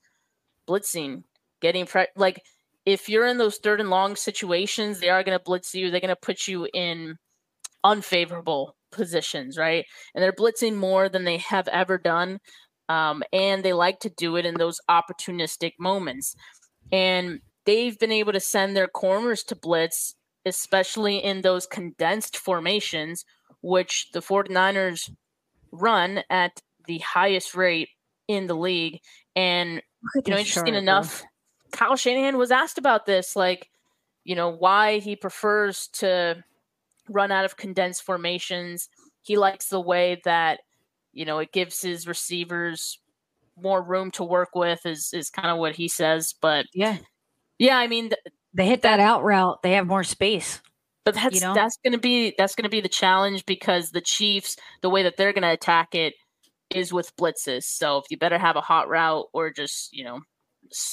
[0.67, 1.23] blitzing
[1.61, 2.41] getting pre- like
[2.85, 5.89] if you're in those third and long situations, they are going to blitz you.
[5.89, 7.15] They're going to put you in
[7.83, 9.85] unfavorable positions, right?
[10.13, 12.39] And they're blitzing more than they have ever done.
[12.87, 16.35] Um, and they like to do it in those opportunistic moments.
[16.91, 23.25] And they've been able to send their corners to blitz, especially in those condensed formations,
[23.61, 25.09] which the 49ers
[25.71, 27.89] run at the highest rate
[28.27, 29.01] in the league.
[29.35, 29.81] And,
[30.15, 31.23] you know, interesting enough,
[31.71, 33.69] Kyle Shanahan was asked about this, like,
[34.23, 36.43] you know, why he prefers to
[37.09, 38.89] run out of condensed formations.
[39.21, 40.59] He likes the way that,
[41.15, 42.99] you know, it gives his receivers
[43.59, 46.35] more room to work with is is kind of what he says.
[46.39, 46.97] But yeah.
[47.57, 50.61] Yeah, I mean th- they hit that, that out route, they have more space.
[51.05, 51.53] But that's you know?
[51.53, 55.33] that's gonna be that's gonna be the challenge because the Chiefs, the way that they're
[55.33, 56.13] gonna attack it,
[56.69, 57.63] is with blitzes.
[57.63, 60.19] So if you better have a hot route or just, you know,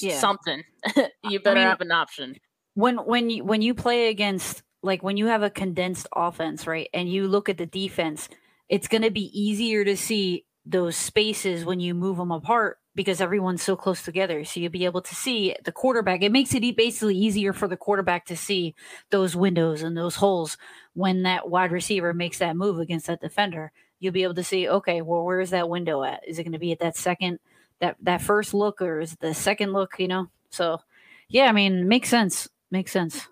[0.01, 0.19] yeah.
[0.19, 0.63] something,
[1.25, 2.37] you better I mean, have an option.
[2.75, 6.89] When when you when you play against like when you have a condensed offense, right?
[6.93, 8.29] And you look at the defense,
[8.73, 13.21] it's going to be easier to see those spaces when you move them apart because
[13.21, 14.47] everyone's so close together.
[14.47, 16.23] So you'll be able to see the quarterback.
[16.23, 18.75] It makes it basically easier for the quarterback to see
[19.11, 20.57] those windows and those holes
[20.95, 23.73] when that wide receiver makes that move against that defender.
[24.01, 26.27] You'll be able to see, okay, well, where's that window at?
[26.27, 27.41] Is it going to be at that second,
[27.81, 29.99] that that first look, or is it the second look?
[29.99, 30.31] You know.
[30.49, 30.81] So,
[31.29, 32.49] yeah, I mean, makes sense.
[32.71, 33.29] Makes sense.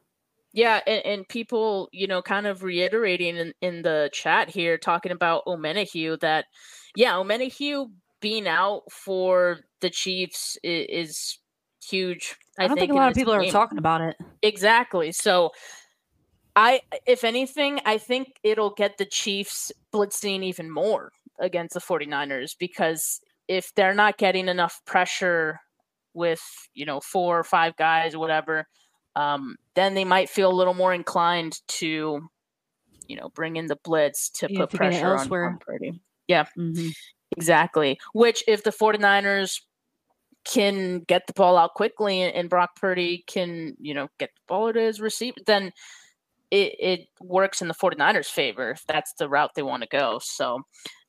[0.53, 5.13] Yeah, and, and people, you know, kind of reiterating in, in the chat here, talking
[5.13, 6.47] about Omenihu that,
[6.97, 11.39] yeah, Omenihu being out for the Chiefs is, is
[11.89, 12.37] huge.
[12.59, 13.49] I, I don't think, think a lot of people game.
[13.49, 14.17] are talking about it.
[14.43, 15.13] Exactly.
[15.13, 15.51] So,
[16.57, 22.57] I, if anything, I think it'll get the Chiefs blitzing even more against the 49ers
[22.59, 25.61] because if they're not getting enough pressure
[26.13, 26.43] with,
[26.75, 28.67] you know, four or five guys or whatever,
[29.17, 32.29] um, then they might feel a little more inclined to,
[33.07, 36.01] you know, bring in the blitz to put pressure on, on Purdy.
[36.29, 36.89] Yeah, mm-hmm.
[37.37, 37.99] exactly.
[38.13, 39.61] Which, if the 49ers
[40.45, 44.73] can get the ball out quickly and, Brock Purdy can, you know, get the ball
[44.73, 45.73] to his receiver, then
[46.51, 50.21] it, it works in the 49ers' favor if that's the route they want to go.
[50.23, 50.63] So,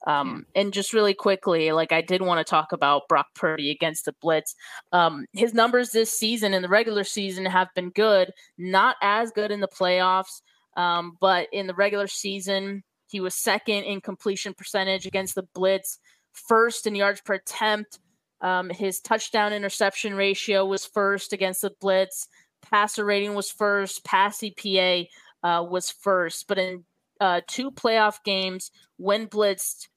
[0.07, 4.05] um, and just really quickly, like I did want to talk about Brock Purdy against
[4.05, 4.55] the Blitz.
[4.91, 9.51] Um, his numbers this season in the regular season have been good, not as good
[9.51, 10.41] in the playoffs,
[10.77, 15.99] um, but in the regular season, he was second in completion percentage against the Blitz,
[16.33, 17.99] first in yards per attempt.
[18.41, 22.27] Um, his touchdown interception ratio was first against the Blitz.
[22.61, 24.03] Passer rating was first.
[24.03, 25.07] Pass EPA
[25.43, 26.47] uh, was first.
[26.47, 26.83] But in
[27.19, 29.87] uh, two playoff games, when blitzed,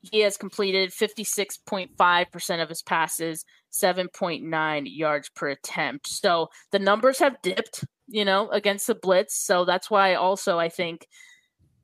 [0.00, 6.08] he has completed 56.5% of his passes, 7.9 yards per attempt.
[6.08, 9.36] So the numbers have dipped, you know, against the blitz.
[9.36, 11.06] So that's why also I think,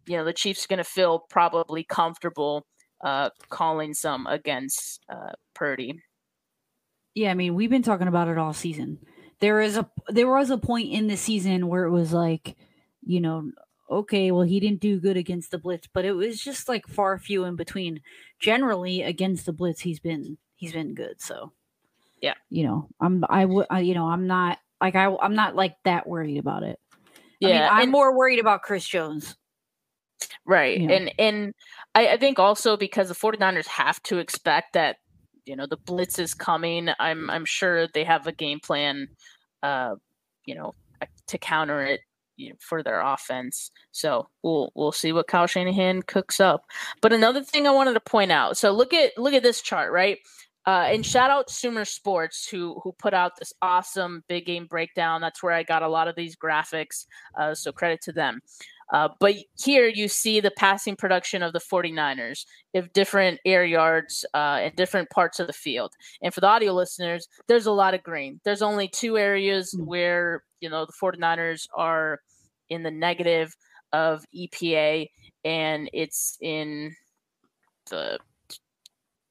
[0.07, 2.67] you know, the Chiefs are going to feel probably comfortable
[3.03, 6.01] uh, calling some against uh, Purdy.
[7.15, 8.99] Yeah, I mean, we've been talking about it all season.
[9.41, 12.57] There is a there was a point in the season where it was like,
[13.07, 13.51] you know,
[13.91, 17.19] okay, well, he didn't do good against the blitz, but it was just like far
[17.19, 18.01] few in between.
[18.41, 21.23] Generally, against the blitz, he's been he's been good.
[21.23, 21.53] So,
[22.21, 25.77] yeah, you know, I'm I would you know I'm not like I I'm not like
[25.85, 26.79] that worried about it.
[27.41, 29.37] Yeah, I mean, I'm and, more worried about Chris Jones.
[30.45, 30.95] Right, you know.
[30.95, 31.55] and and
[31.95, 34.97] I, I think also because the 49ers have to expect that
[35.45, 36.89] you know the blitz is coming.
[36.99, 39.09] I'm I'm sure they have a game plan.
[39.63, 39.97] Uh,
[40.45, 40.73] you know,
[41.29, 42.01] to counter it
[42.37, 43.71] you know, for their offense.
[43.93, 46.65] So we'll we'll see what Kyle Shanahan cooks up.
[47.01, 48.57] But another thing I wanted to point out.
[48.57, 50.19] So look at look at this chart, right?
[50.67, 55.21] Uh, and shout out Sumer Sports who who put out this awesome big game breakdown.
[55.21, 57.07] That's where I got a lot of these graphics.
[57.39, 58.41] Uh, so credit to them.
[58.93, 62.45] Uh, but here you see the passing production of the 49ers
[62.75, 65.93] of different air yards uh, in different parts of the field.
[66.23, 68.41] And for the audio listeners, there's a lot of green.
[68.45, 69.85] There's only two areas mm.
[69.87, 72.21] where, you know, the 49ers are
[72.69, 73.55] in the negative
[73.93, 75.09] of EPA,
[75.45, 76.95] and it's in
[77.91, 78.19] the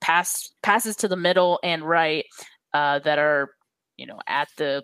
[0.02, 2.26] pass passes to the middle and right
[2.74, 3.52] uh, that are,
[3.98, 4.84] you know, at the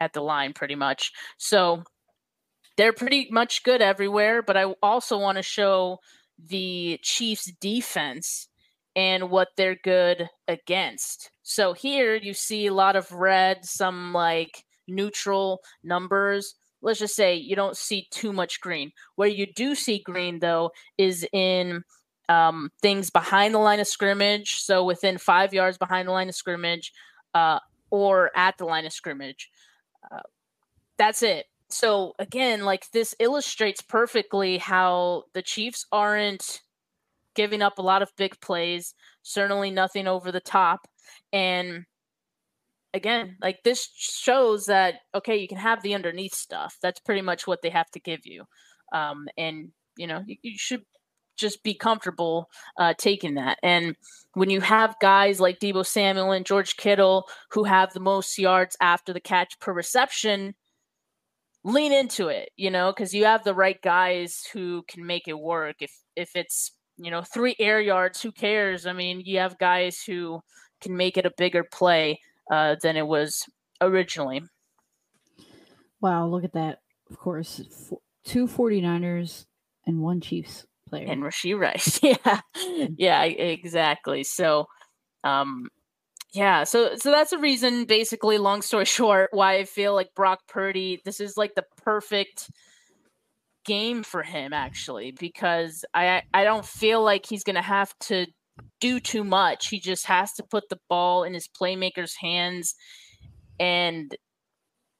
[0.00, 1.12] at the line pretty much.
[1.38, 1.82] So
[2.78, 5.98] they're pretty much good everywhere, but I also want to show
[6.38, 8.48] the Chiefs defense
[8.94, 11.32] and what they're good against.
[11.42, 16.54] So here you see a lot of red, some like neutral numbers.
[16.80, 18.92] Let's just say you don't see too much green.
[19.16, 21.82] Where you do see green though is in
[22.28, 26.36] um, things behind the line of scrimmage, so within five yards behind the line of
[26.36, 26.92] scrimmage,
[27.34, 27.58] uh,
[27.90, 29.50] or at the line of scrimmage.
[30.12, 30.20] Uh,
[30.96, 36.62] that's it so again, like this illustrates perfectly how the Chiefs aren't
[37.34, 40.88] giving up a lot of big plays, certainly nothing over the top.
[41.32, 41.84] And
[42.94, 46.76] again, like this shows that okay, you can have the underneath stuff.
[46.82, 48.44] That's pretty much what they have to give you.
[48.92, 50.84] Um, and you know, you, you should
[51.36, 52.48] just be comfortable
[52.78, 53.58] uh, taking that.
[53.62, 53.96] And
[54.34, 58.76] when you have guys like Deebo Samuel and George Kittle who have the most yards
[58.80, 60.54] after the catch per reception,
[61.64, 65.38] lean into it, you know, because you have the right guys who can make it
[65.38, 65.76] work.
[65.80, 68.86] If if it's you know three air yards, who cares?
[68.86, 70.40] I mean, you have guys who
[70.80, 73.44] can make it a bigger play uh, than it was
[73.80, 74.42] originally.
[76.00, 76.78] Wow, look at that!
[77.10, 77.60] Of course,
[78.24, 79.46] two 49ers
[79.86, 81.06] and one Chiefs player.
[81.06, 82.00] And Rashee Rice.
[82.02, 82.40] yeah.
[82.96, 84.24] Yeah, exactly.
[84.24, 84.66] So
[85.24, 85.68] um
[86.32, 90.40] yeah, so so that's a reason basically long story short why I feel like Brock
[90.48, 92.50] Purdy this is like the perfect
[93.64, 98.26] game for him actually because I I don't feel like he's going to have to
[98.80, 99.68] do too much.
[99.68, 102.74] He just has to put the ball in his playmakers' hands
[103.60, 104.14] and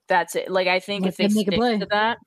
[0.09, 0.51] that's it.
[0.51, 2.19] Like I think Let if they them make a stick to that,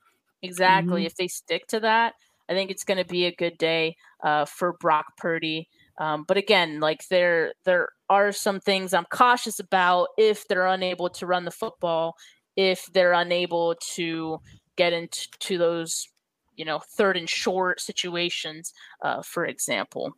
[0.42, 1.02] exactly.
[1.02, 1.06] Mhm.
[1.06, 2.14] If they stick to that,
[2.48, 5.68] I think it's going to be a good day uh, for Brock Purdy.
[5.98, 11.10] Um, but again, like there there are some things I'm cautious about if they're unable
[11.10, 12.16] to run the football,
[12.56, 14.40] if they're unable to
[14.76, 16.08] get into those
[16.56, 18.72] you know third and short situations,
[19.02, 20.12] uh, for example.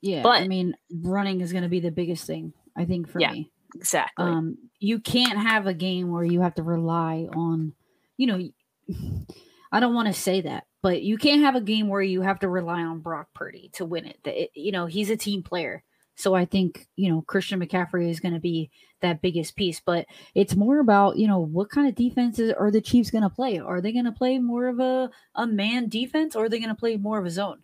[0.00, 3.18] Yeah, but I mean, running is going to be the biggest thing, I think, for
[3.18, 3.50] Yeah, me.
[3.74, 4.24] Exactly.
[4.24, 7.74] Um, you can't have a game where you have to rely on,
[8.16, 8.48] you know,
[9.72, 12.38] I don't want to say that, but you can't have a game where you have
[12.40, 14.18] to rely on Brock Purdy to win it.
[14.24, 15.82] It- you know, he's a team player.
[16.14, 18.70] So I think, you know, Christian McCaffrey is going to be
[19.02, 22.80] that biggest piece, but it's more about, you know, what kind of defenses are the
[22.80, 23.58] Chiefs going to play?
[23.60, 26.70] Are they going to play more of a, a man defense or are they going
[26.70, 27.62] to play more of a zone?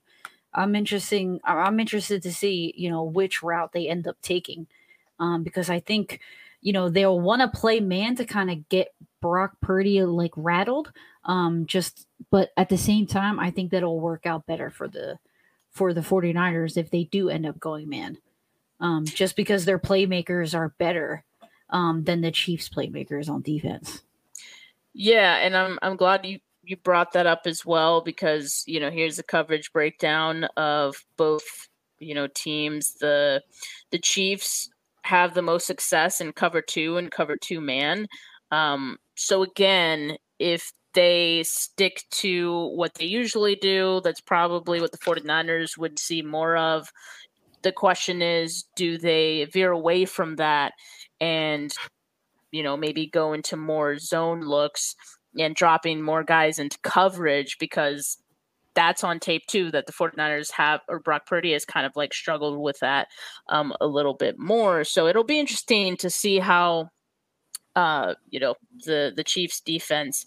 [0.52, 1.40] I'm interesting.
[1.44, 4.68] I'm interested to see, you know, which route they end up taking,
[5.18, 6.20] um, because I think,
[6.64, 8.88] you know, they'll want to play man to kind of get
[9.20, 10.90] Brock Purdy like rattled.
[11.24, 15.18] Um, just, but at the same time, I think that'll work out better for the
[15.70, 18.16] for the 49ers if they do end up going man.
[18.80, 21.24] Um, just because their playmakers are better
[21.70, 24.02] um, than the Chiefs' playmakers on defense.
[24.94, 28.90] Yeah, and I'm I'm glad you you brought that up as well because you know
[28.90, 32.94] here's the coverage breakdown of both you know teams.
[32.94, 33.42] The
[33.90, 34.70] the Chiefs
[35.04, 38.06] have the most success in cover two and cover two man.
[38.50, 44.98] Um, so again, if they stick to what they usually do, that's probably what the
[44.98, 46.90] 49ers would see more of.
[47.62, 50.72] The question is, do they veer away from that
[51.20, 51.72] and
[52.54, 54.94] you know, maybe go into more zone looks
[55.36, 58.16] and dropping more guys into coverage because
[58.74, 62.12] that's on tape too that the 49ers have or Brock Purdy has kind of like
[62.12, 63.08] struggled with that
[63.48, 64.84] um, a little bit more.
[64.84, 66.90] So it'll be interesting to see how
[67.76, 68.54] uh, you know,
[68.84, 70.26] the the Chiefs defense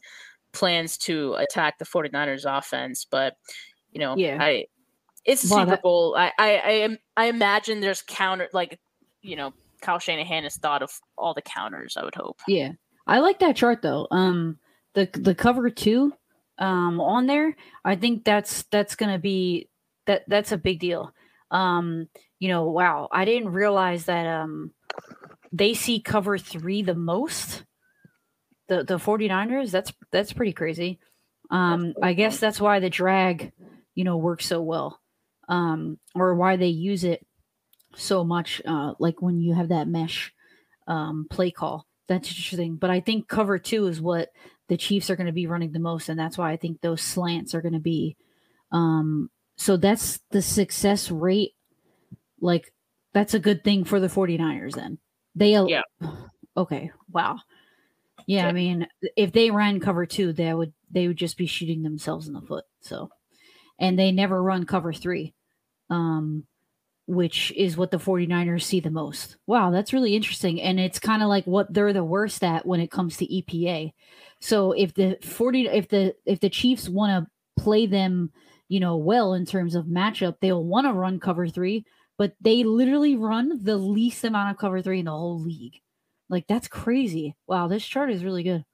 [0.51, 3.35] plans to attack the 49ers offense, but
[3.91, 4.37] you know, Yeah.
[4.41, 4.65] I
[5.25, 6.15] it's Wow, Super that- Bowl.
[6.17, 8.79] I, I I am I imagine there's counter like
[9.21, 12.39] you know, Kyle Shanahan has thought of all the counters, I would hope.
[12.47, 12.71] Yeah,
[13.05, 14.07] I like that chart though.
[14.11, 14.57] Um,
[14.93, 16.13] the the cover two,
[16.59, 19.69] um, on there, I think that's that's gonna be
[20.05, 21.13] that that's a big deal.
[21.51, 22.07] Um,
[22.39, 24.71] you know, wow, I didn't realize that um
[25.51, 27.63] they see cover three the most.
[28.67, 30.99] The the 49ers, that's that's pretty crazy.
[31.49, 33.53] Um, I guess that's why the drag,
[33.95, 34.99] you know, works so well.
[35.47, 37.25] Um, or why they use it
[37.95, 40.33] so much, uh, like when you have that mesh
[40.87, 41.87] um, play call.
[42.09, 42.75] That's interesting.
[42.75, 44.29] But I think cover two is what
[44.67, 46.09] the Chiefs are going to be running the most.
[46.09, 48.15] And that's why I think those slants are going to be.
[48.71, 51.53] Um, so that's the success rate.
[52.39, 52.73] Like,
[53.13, 54.99] that's a good thing for the 49ers then.
[55.35, 55.83] They, Yeah.
[56.57, 56.89] Okay.
[57.11, 57.37] Wow.
[58.25, 61.83] Yeah, I mean, if they ran cover two, they would they would just be shooting
[61.83, 62.65] themselves in the foot.
[62.81, 63.09] So,
[63.79, 65.33] and they never run cover three.
[65.89, 66.45] Um,
[67.07, 69.37] which is what the 49ers see the most.
[69.47, 70.61] Wow, that's really interesting.
[70.61, 73.93] And it's kind of like what they're the worst at when it comes to EPA.
[74.41, 78.31] So if the 40 if the if the Chiefs want to play them,
[78.67, 81.85] you know, well in terms of matchup, they'll want to run cover 3,
[82.17, 85.79] but they literally run the least amount of cover 3 in the whole league.
[86.29, 87.35] Like that's crazy.
[87.47, 88.65] Wow, this chart is really good.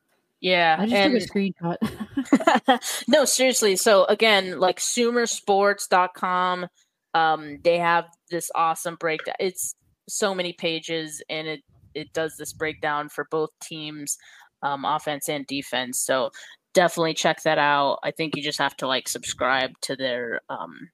[0.42, 0.76] Yeah.
[0.78, 3.04] I just and- took a screenshot.
[3.08, 3.76] no, seriously.
[3.76, 6.68] So again, like sumersports.com,
[7.14, 9.36] um, they have this awesome breakdown.
[9.40, 9.76] It's
[10.08, 11.62] so many pages and it
[11.94, 14.18] it does this breakdown for both teams,
[14.64, 16.00] um, offense and defense.
[16.00, 16.32] So
[16.74, 18.00] definitely check that out.
[18.04, 20.90] I think you just have to like subscribe to their um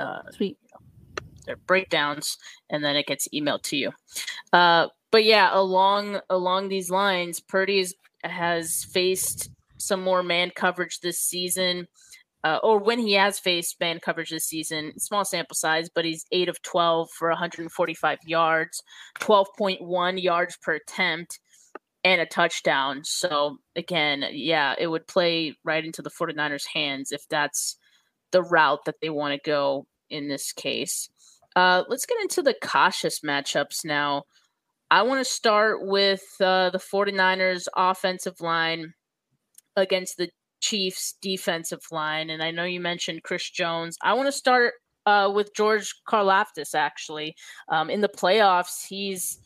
[0.00, 0.58] uh Sweet.
[1.46, 2.38] their breakdowns
[2.70, 3.92] and then it gets emailed to you.
[4.52, 7.86] Uh, but yeah, along along these lines, Purdy
[8.24, 11.86] has faced some more man coverage this season,
[12.46, 14.96] uh, or when he has faced man coverage this season.
[15.00, 18.82] Small sample size, but he's eight of twelve for 145 yards,
[19.18, 21.40] 12.1 yards per attempt,
[22.04, 23.00] and a touchdown.
[23.02, 27.78] So again, yeah, it would play right into the 49ers' hands if that's
[28.30, 31.08] the route that they want to go in this case.
[31.56, 34.22] Uh, let's get into the cautious matchups now.
[34.88, 38.94] I want to start with uh, the 49ers offensive line
[39.74, 40.30] against the
[40.66, 43.96] Chiefs defensive line, and I know you mentioned Chris Jones.
[44.02, 44.74] I want to start
[45.06, 46.74] uh, with George Karlaftis.
[46.74, 47.36] Actually,
[47.68, 49.38] um, in the playoffs, he's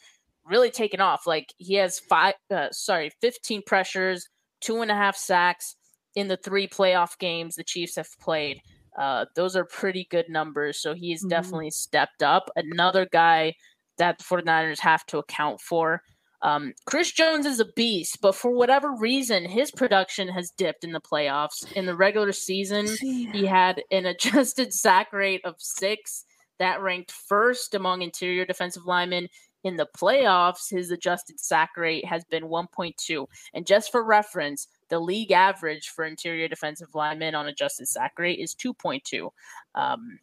[0.44, 1.26] really taken off.
[1.26, 4.26] Like he has five, uh, sorry, fifteen pressures,
[4.60, 5.76] two and a half sacks
[6.14, 8.60] in the three playoff games the Chiefs have played.
[8.98, 10.80] Uh, those are pretty good numbers.
[10.80, 11.28] So he's mm-hmm.
[11.28, 12.50] definitely stepped up.
[12.56, 13.54] Another guy
[13.98, 16.02] that the 49ers have to account for.
[16.42, 20.92] Um, Chris Jones is a beast, but for whatever reason, his production has dipped in
[20.92, 21.70] the playoffs.
[21.72, 26.24] In the regular season, he had an adjusted sack rate of six
[26.58, 29.28] that ranked first among interior defensive linemen.
[29.62, 33.26] In the playoffs, his adjusted sack rate has been 1.2.
[33.52, 38.38] And just for reference, the league average for interior defensive linemen on adjusted sack rate
[38.38, 39.30] is 2.2.
[39.74, 40.18] Um,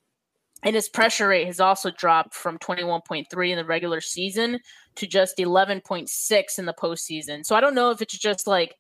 [0.68, 4.60] and his pressure rate has also dropped from 21.3 in the regular season
[4.96, 7.46] to just 11.6 in the postseason.
[7.46, 8.76] So I don't know if it's just like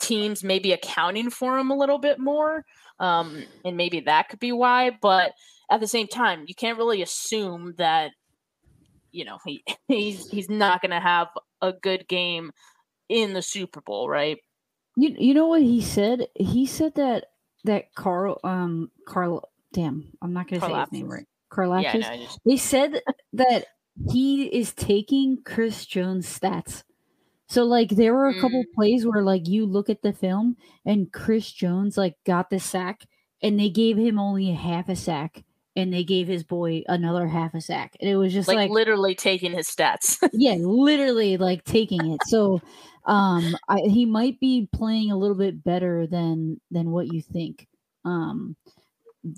[0.00, 2.66] teams maybe accounting for him a little bit more.
[2.98, 4.90] Um, and maybe that could be why.
[5.00, 5.32] But
[5.70, 8.10] at the same time, you can't really assume that,
[9.10, 11.28] you know, he, he's, he's not going to have
[11.62, 12.50] a good game
[13.08, 14.36] in the Super Bowl, right?
[14.94, 16.26] You, you know what he said?
[16.34, 17.28] He said that
[17.64, 21.26] that Carl um Carl damn, I'm not going to say his name right.
[21.50, 21.82] Karlaftis.
[21.82, 22.40] Yeah, no, just...
[22.44, 23.00] They said
[23.34, 23.66] that
[24.10, 26.84] he is taking Chris Jones stats.
[27.48, 28.72] So like there were a couple mm.
[28.74, 30.56] plays where like you look at the film
[30.86, 33.02] and Chris Jones like got the sack
[33.42, 35.42] and they gave him only a half a sack
[35.74, 37.96] and they gave his boy another half a sack.
[38.00, 40.16] And it was just like, like literally taking his stats.
[40.32, 42.20] yeah, literally like taking it.
[42.26, 42.60] So
[43.06, 47.66] um I, he might be playing a little bit better than than what you think.
[48.04, 48.54] Um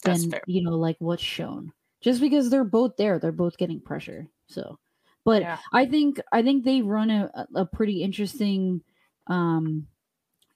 [0.05, 4.28] than you know like what's shown just because they're both there they're both getting pressure
[4.47, 4.78] so.
[5.24, 5.59] But yeah.
[5.72, 8.83] i think i think they run a, a pretty interesting
[9.28, 9.87] um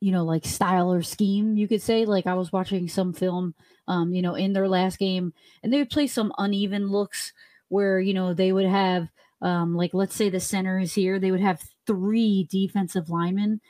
[0.00, 2.04] you know like style or scheme you could say.
[2.04, 3.54] Like i was watching some film
[3.88, 7.32] um you know in their last game and they would play some uneven looks
[7.68, 9.08] where you know they would have
[9.40, 13.60] um like let's say the center is here they would have three defensive linemen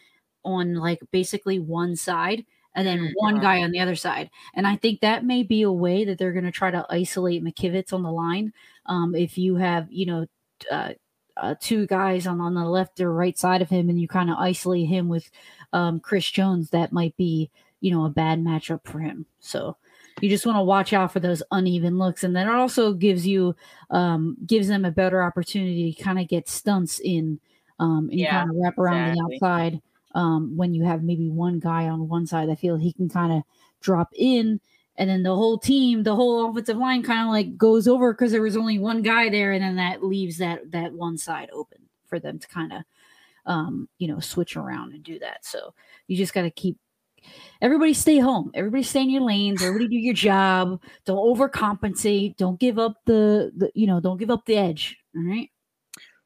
[0.45, 2.45] on like basically one side
[2.77, 4.31] and then one guy on the other side.
[4.55, 7.43] And I think that may be a way that they're going to try to isolate
[7.43, 8.53] McKivitz on the line.
[8.85, 10.27] Um, if you have, you know,
[10.71, 10.93] uh,
[11.39, 14.31] uh, two guys on, on the left or right side of him and you kind
[14.31, 15.31] of isolate him with
[15.73, 17.51] um, Chris Jones, that might be,
[17.81, 19.25] you know, a bad matchup for him.
[19.41, 19.79] So
[20.21, 22.25] you just want to watch out for those uneven looks.
[22.25, 23.57] And then it also gives you,
[23.91, 27.41] um, gives them a better opportunity to kind of get stunts in
[27.79, 29.39] um, and yeah, kind of wrap around exactly.
[29.39, 29.83] the outside
[30.17, 32.49] um, when you have maybe one guy on one side.
[32.49, 33.43] I feel he can kind of
[33.81, 34.61] drop in,
[34.97, 38.33] and then the whole team, the whole offensive line, kind of like goes over because
[38.33, 41.79] there was only one guy there, and then that leaves that that one side open
[42.07, 42.83] for them to kind of,
[43.45, 45.45] um, you know, switch around and do that.
[45.45, 45.75] So
[46.07, 46.79] you just got to keep
[47.61, 48.51] everybody stay home.
[48.55, 49.63] Everybody stay in your lanes.
[49.63, 50.81] Everybody do your job.
[51.05, 52.37] Don't overcompensate.
[52.37, 54.97] Don't give up the, the you know, don't give up the edge.
[55.15, 55.51] All right.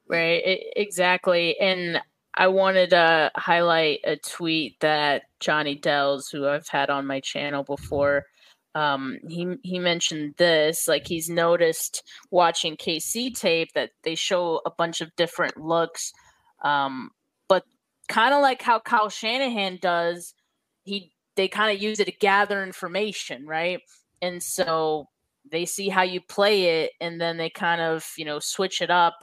[0.07, 0.61] Right.
[0.75, 1.57] Exactly.
[1.59, 2.01] And
[2.35, 7.63] I wanted to highlight a tweet that Johnny Dells, who I've had on my channel
[7.63, 8.25] before,
[8.73, 10.87] um, he he mentioned this.
[10.87, 16.13] Like he's noticed watching KC tape that they show a bunch of different looks,
[16.63, 17.11] um,
[17.49, 17.63] but
[18.07, 20.33] kind of like how Kyle Shanahan does,
[20.83, 23.81] he they kind of use it to gather information, right?
[24.21, 25.07] And so
[25.51, 28.89] they see how you play it, and then they kind of you know switch it
[28.89, 29.15] up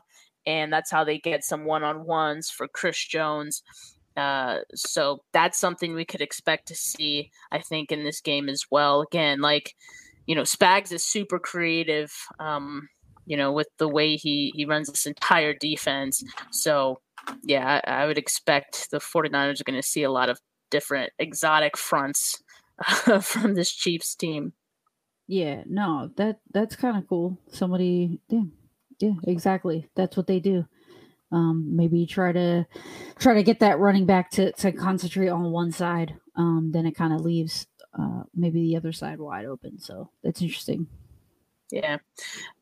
[0.49, 3.63] and that's how they get some one-on-ones for Chris Jones.
[4.17, 8.65] Uh, so that's something we could expect to see, I think, in this game as
[8.71, 9.03] well.
[9.03, 9.75] Again, like
[10.27, 12.13] you know, Spags is super creative.
[12.41, 12.89] Um,
[13.27, 16.25] you know, with the way he he runs this entire defense.
[16.51, 17.01] So
[17.43, 20.41] yeah, I, I would expect the 49ers are going to see a lot of
[20.71, 22.43] different exotic fronts
[23.07, 24.55] uh, from this Chiefs team.
[25.27, 27.39] Yeah, no, that that's kind of cool.
[27.53, 28.45] Somebody, yeah,
[28.99, 29.89] yeah, exactly.
[29.95, 30.67] That's what they do.
[31.31, 32.67] Um, maybe try to
[33.19, 36.15] try to get that running back to to concentrate on one side.
[36.37, 37.67] Um, then it kind of leaves
[37.99, 39.79] uh, maybe the other side wide open.
[39.79, 40.87] So that's interesting.
[41.71, 41.99] Yeah.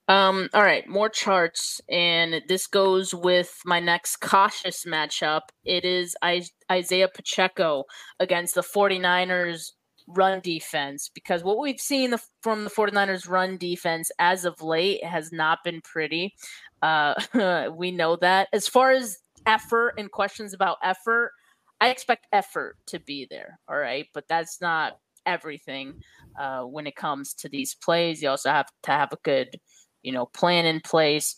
[0.09, 5.43] Um, all right, more charts, and this goes with my next cautious matchup.
[5.65, 7.85] It is I- Isaiah Pacheco
[8.21, 9.73] against the 49ers
[10.07, 15.05] run defense because what we've seen the, from the 49ers run defense as of late
[15.05, 16.35] has not been pretty.
[16.83, 17.15] Uh,
[17.77, 18.49] we know that.
[18.53, 21.33] As far as effort and questions about effort,
[21.81, 23.59] I expect effort to be there.
[23.69, 24.07] All right.
[24.15, 26.03] But that's not everything
[26.39, 28.23] uh, when it comes to these plays.
[28.23, 29.61] You also have to have a good,
[30.03, 31.37] you know, plan in place.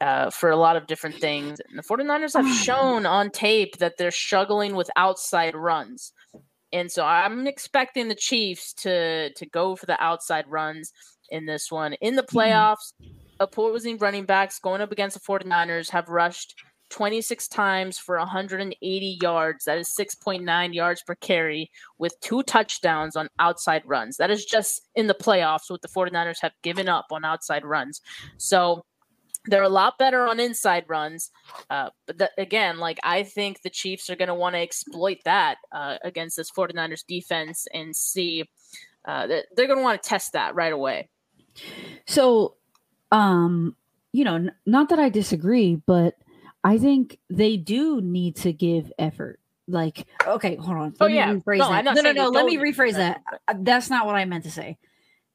[0.00, 1.60] Uh, for a lot of different things.
[1.70, 6.12] And the 49ers have shown on tape that they're struggling with outside runs
[6.74, 10.92] And so I'm expecting the Chiefs to to go for the outside runs
[11.30, 11.94] in this one.
[11.94, 12.36] In the Mm-hmm.
[12.38, 12.92] playoffs,
[13.40, 16.56] opposing running backs going up against the 49ers have rushed
[16.90, 19.64] 26 times for 180 yards.
[19.64, 24.18] That is 6.9 yards per carry with two touchdowns on outside runs.
[24.18, 28.00] That is just in the playoffs what the 49ers have given up on outside runs.
[28.36, 28.84] So
[29.46, 31.30] they're a lot better on inside runs.
[31.68, 35.18] Uh, but th- again, like I think the Chiefs are going to want to exploit
[35.24, 38.48] that uh, against this 49ers defense and see
[39.04, 41.08] uh, that they're going to want to test that right away.
[42.06, 42.56] So,
[43.12, 43.76] um,
[44.12, 46.14] you know, n- not that I disagree, but
[46.62, 49.40] I think they do need to give effort.
[49.66, 50.94] Like, okay, hold on.
[51.00, 51.34] Oh, Let me yeah.
[51.34, 51.84] rephrase No, that.
[51.84, 52.28] No, no, no.
[52.28, 53.22] Let me rephrase that.
[53.58, 54.78] That's not what I meant to say.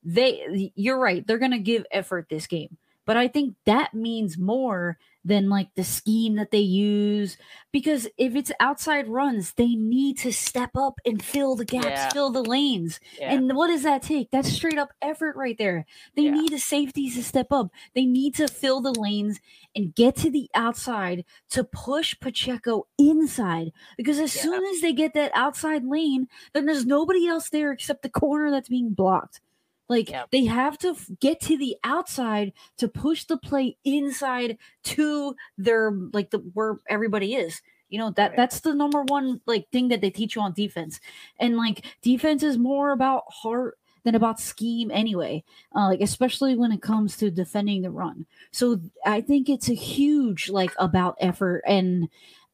[0.04, 1.26] They, you're right.
[1.26, 2.78] They're gonna give effort this game,
[3.10, 7.38] but I think that means more than like the scheme that they use.
[7.72, 12.10] Because if it's outside runs, they need to step up and fill the gaps, Yeah.
[12.12, 13.00] fill the lanes.
[13.20, 13.34] Yeah.
[13.34, 14.30] And what does that take?
[14.30, 15.88] That's straight up effort right there.
[16.16, 16.36] They Yeah.
[16.36, 17.72] need the safeties to step up.
[17.96, 19.40] They need to fill the lanes
[19.76, 23.72] and get to the outside to push Pacheco inside.
[23.98, 28.04] Because as soon as they get that outside lane, then there's nobody else there except
[28.04, 29.42] the corner that's being blocked.
[29.90, 30.30] Like Yep.
[30.32, 35.92] they have to f- get to the outside to push the play inside to their
[36.14, 37.62] like the where everybody is.
[37.90, 38.38] You know that Right.
[38.38, 41.00] that's the number one like thing that they teach you on defense,
[41.40, 45.44] and like defense is more about heart than about scheme anyway.
[45.76, 48.26] Uh, like especially when it comes to defending the run.
[48.52, 52.10] So I think it's a huge like about effort and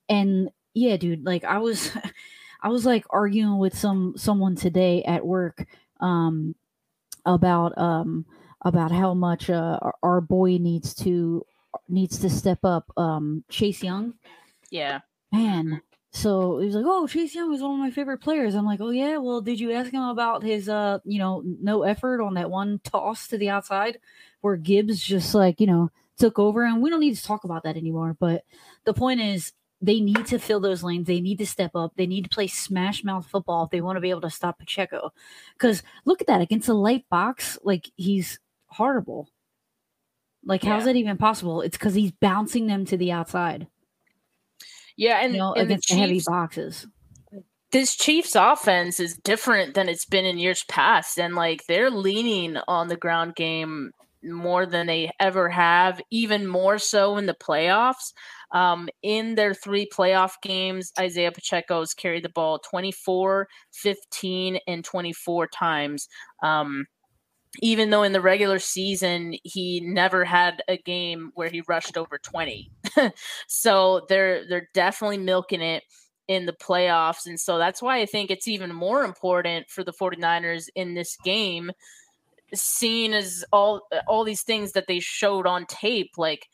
[0.10, 1.26] and yeah, dude.
[1.26, 1.92] Like I was,
[2.62, 5.66] I was like arguing with some someone today at work.
[6.00, 6.56] Um,
[7.26, 8.26] about um
[8.62, 11.46] about how much uh our, our boy needs to
[11.90, 14.14] needs to step up um chase young.
[14.70, 15.02] Yeah.
[15.32, 18.56] man so he was like oh chase young is one of my favorite players.
[18.56, 19.18] I'm like oh yeah?
[19.18, 22.80] Well did you ask him about his uh you know no effort on that one
[22.84, 24.00] toss to the outside
[24.42, 26.64] where gibbs just like you know took over?
[26.64, 28.44] And we don't need to talk about that anymore but
[28.86, 29.52] the point is
[29.86, 31.08] they need to fill those lanes.
[31.08, 31.94] They need to step up.
[31.96, 34.60] They need to play smash mouth football if they want to be able to stop
[34.60, 35.12] Pacheco.
[35.54, 39.30] Because look at that against a light box, like he's horrible.
[40.44, 40.94] Like, how's Yeah.
[40.94, 41.62] that even possible?
[41.62, 43.68] It's because he's bouncing them to the outside,
[44.96, 46.88] Yeah, and, you know, and the against the heavy boxes.
[47.72, 52.58] this Chiefs offense is different than it's been in years past, and like they're leaning
[52.68, 53.92] on the ground game
[54.24, 58.14] more than they ever have, even more so in the playoffs.
[58.56, 65.48] Um, in their three playoff games, Isaiah Pacheco's carried the ball 24, 15, and 24
[65.48, 66.08] times.
[66.42, 66.86] Um,
[67.62, 72.18] even though in the regular season he never had a game where he rushed over
[72.18, 72.72] 20.
[73.48, 75.84] so they're they're definitely milking it
[76.28, 79.94] in the playoffs and so that's why I think it's even more important for the
[79.94, 81.72] 49ers in this game
[82.54, 86.48] seeing as all all these things that they showed on tape like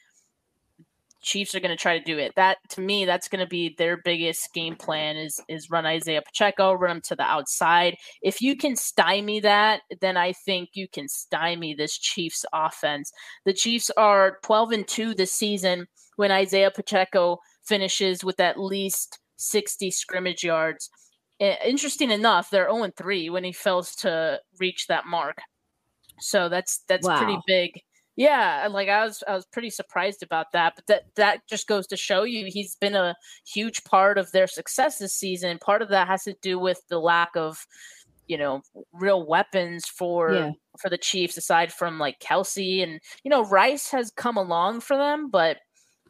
[1.21, 2.33] Chiefs are going to try to do it.
[2.35, 6.21] That to me, that's going to be their biggest game plan is is run Isaiah
[6.21, 7.95] Pacheco, run him to the outside.
[8.21, 13.11] If you can stymie that, then I think you can stymie this Chiefs offense.
[13.45, 19.19] The Chiefs are 12 and 2 this season when Isaiah Pacheco finishes with at least
[19.37, 20.89] 60 scrimmage yards.
[21.39, 25.39] Interesting enough, they're 0 and 3 when he fails to reach that mark.
[26.19, 27.81] So that's that's pretty big.
[28.17, 31.87] Yeah, like I was I was pretty surprised about that, but that that just goes
[31.87, 33.15] to show you he's been a
[33.47, 35.57] huge part of their success this season.
[35.59, 37.65] Part of that has to do with the lack of,
[38.27, 40.51] you know, real weapons for Yeah.
[40.79, 44.97] for the Chiefs aside from like Kelce and you know Rice has come along for
[44.97, 45.57] them, but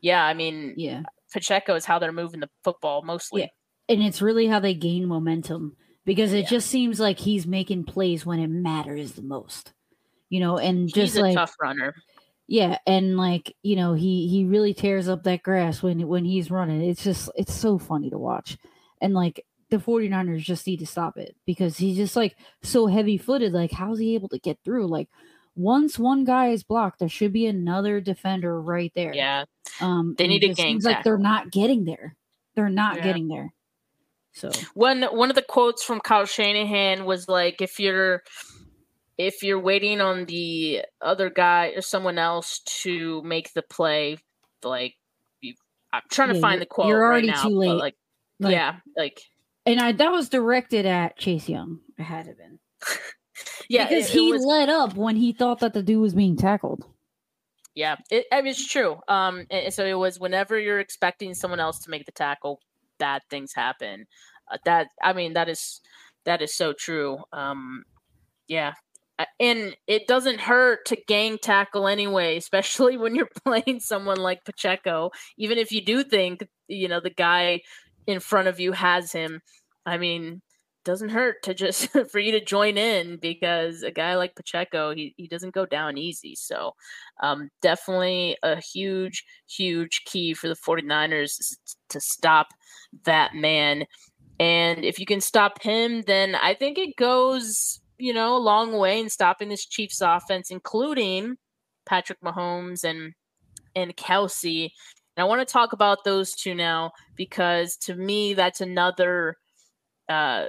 [0.02, 1.04] yeah, I mean Yeah.
[1.32, 3.42] Pacheco is how they're moving the football mostly.
[3.44, 3.48] Yeah.
[3.90, 6.50] And it's really how they gain momentum because it Yeah.
[6.50, 9.74] just seems like he's making plays when it matters the most.
[10.32, 11.94] You know, and He's just a like tough runner.
[12.48, 16.50] Yeah, and like you know, he he really tears up that grass when when he's
[16.50, 16.82] running.
[16.82, 18.58] It's just it's so funny to watch,
[19.02, 23.18] and like the 49ers just need to stop it because he's just like so heavy
[23.18, 23.54] footed.
[23.54, 24.88] Like, how's he able to get through?
[24.88, 25.08] Like,
[25.56, 29.14] once one guy is blocked, there should be another defender right there.
[29.14, 29.46] Yeah.
[29.82, 32.16] um, They need a just gang seems like they're not getting there.
[32.56, 33.04] They're not Yeah.
[33.04, 33.54] getting there.
[34.34, 38.24] So One one of the quotes from Kyle Shanahan was like, "If you're
[39.26, 44.18] if you're waiting on the other guy or someone else to make the play,
[44.64, 44.96] like
[45.42, 45.54] you,
[45.94, 47.70] I'm trying to find the quote you're already right now, too late.
[47.70, 47.96] like,
[48.40, 49.22] Like- yeah, like
[49.66, 51.80] and I that was directed at Chase Young.
[51.98, 52.60] It had to been
[53.70, 56.14] yeah, because it- it he was- let up when he thought that the dude was
[56.14, 56.86] being tackled.
[57.74, 59.00] Yeah, it, I mean, it's true.
[59.08, 62.60] Um, and so it was whenever you're expecting someone else to make the tackle,
[62.98, 64.08] bad things happen.
[64.52, 65.80] Uh, that I mean, that is
[66.26, 67.20] that is so true.
[67.32, 67.86] Um,
[68.50, 68.74] yeah,
[69.40, 75.12] and it doesn't hurt to gang tackle anyway, especially when you're playing someone like Pacheco.
[75.38, 77.62] Even if you do think you know the guy
[78.08, 79.42] in front of you has him,
[79.86, 80.42] I mean,
[80.84, 85.14] doesn't hurt to just for you to join in because a guy like Pacheco, he,
[85.18, 86.36] he doesn't go down easy.
[86.36, 86.74] So
[87.22, 91.56] um, definitely a huge, huge key for the 49ers
[91.90, 92.48] to stop
[93.06, 93.86] that man.
[94.40, 98.78] And if you can stop him, then I think it goes, you know, a long
[98.78, 101.38] way in stopping this Chiefs offense, including
[101.86, 103.14] Patrick Mahomes and
[103.76, 104.72] and Kelce.
[105.16, 109.38] And I want to talk about those two now because to me that's another
[110.10, 110.48] uh,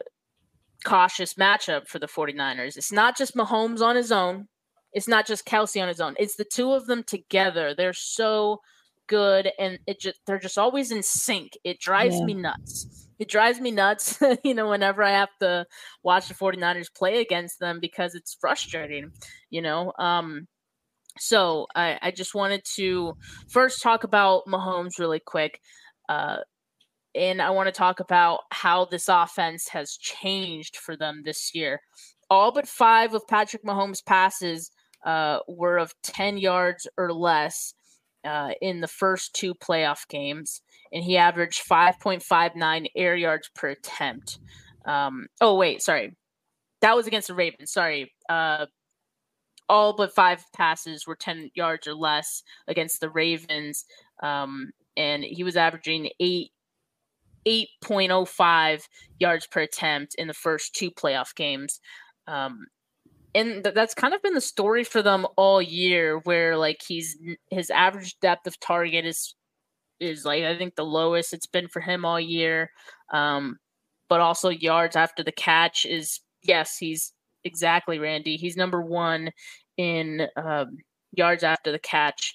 [0.85, 2.77] cautious matchup for the 49ers.
[2.77, 4.49] It's not just Mahomes on his own.
[4.93, 6.15] It's not just Kelce on his own.
[6.19, 7.75] It's the two of them together.
[7.75, 8.61] They're so
[9.09, 11.53] good and it just they're just always in sync.
[11.65, 12.25] It drives yeah.
[12.25, 13.02] me nuts.
[13.19, 15.67] It drives me nuts, you know, whenever I have to
[16.03, 19.13] watch the 49ers play against them because it's frustrating,
[19.51, 19.93] you know.
[19.99, 20.49] Um
[21.19, 23.17] so I, I just wanted to
[23.49, 25.61] first talk about Mahomes really quick.
[26.09, 26.39] Uh,
[27.15, 31.83] and I want to talk about how this offense has changed for them this year.
[32.31, 34.71] All but five of Patrick Mahomes' passes
[35.05, 37.75] uh, were of 10 yards or less
[38.25, 40.63] uh, in the first two playoff games,
[40.93, 44.39] and he averaged 5.59 air yards per attempt.
[44.85, 46.17] Um, oh, wait, sorry.
[46.81, 47.73] That was against the Ravens.
[47.73, 48.13] Sorry.
[48.29, 48.67] Uh,
[49.69, 53.85] all but five passes were 10 yards or less against the Ravens.
[54.23, 56.51] Um, and he was averaging eight
[57.47, 58.83] 8.05
[59.19, 61.81] yards per attempt in the first two playoff games.
[62.29, 62.67] Um,
[63.35, 67.17] and th- that's kind of been the story for them all year where like he's
[67.51, 69.35] his average depth of target is
[70.03, 72.71] is like I think the lowest it's been for him all year.
[73.13, 73.59] Um,
[74.09, 77.13] but also yards after the catch is yes, he's
[77.45, 78.37] exactly Randy.
[78.37, 79.31] He's number one
[79.77, 80.79] in um,
[81.13, 82.35] yards after the catch.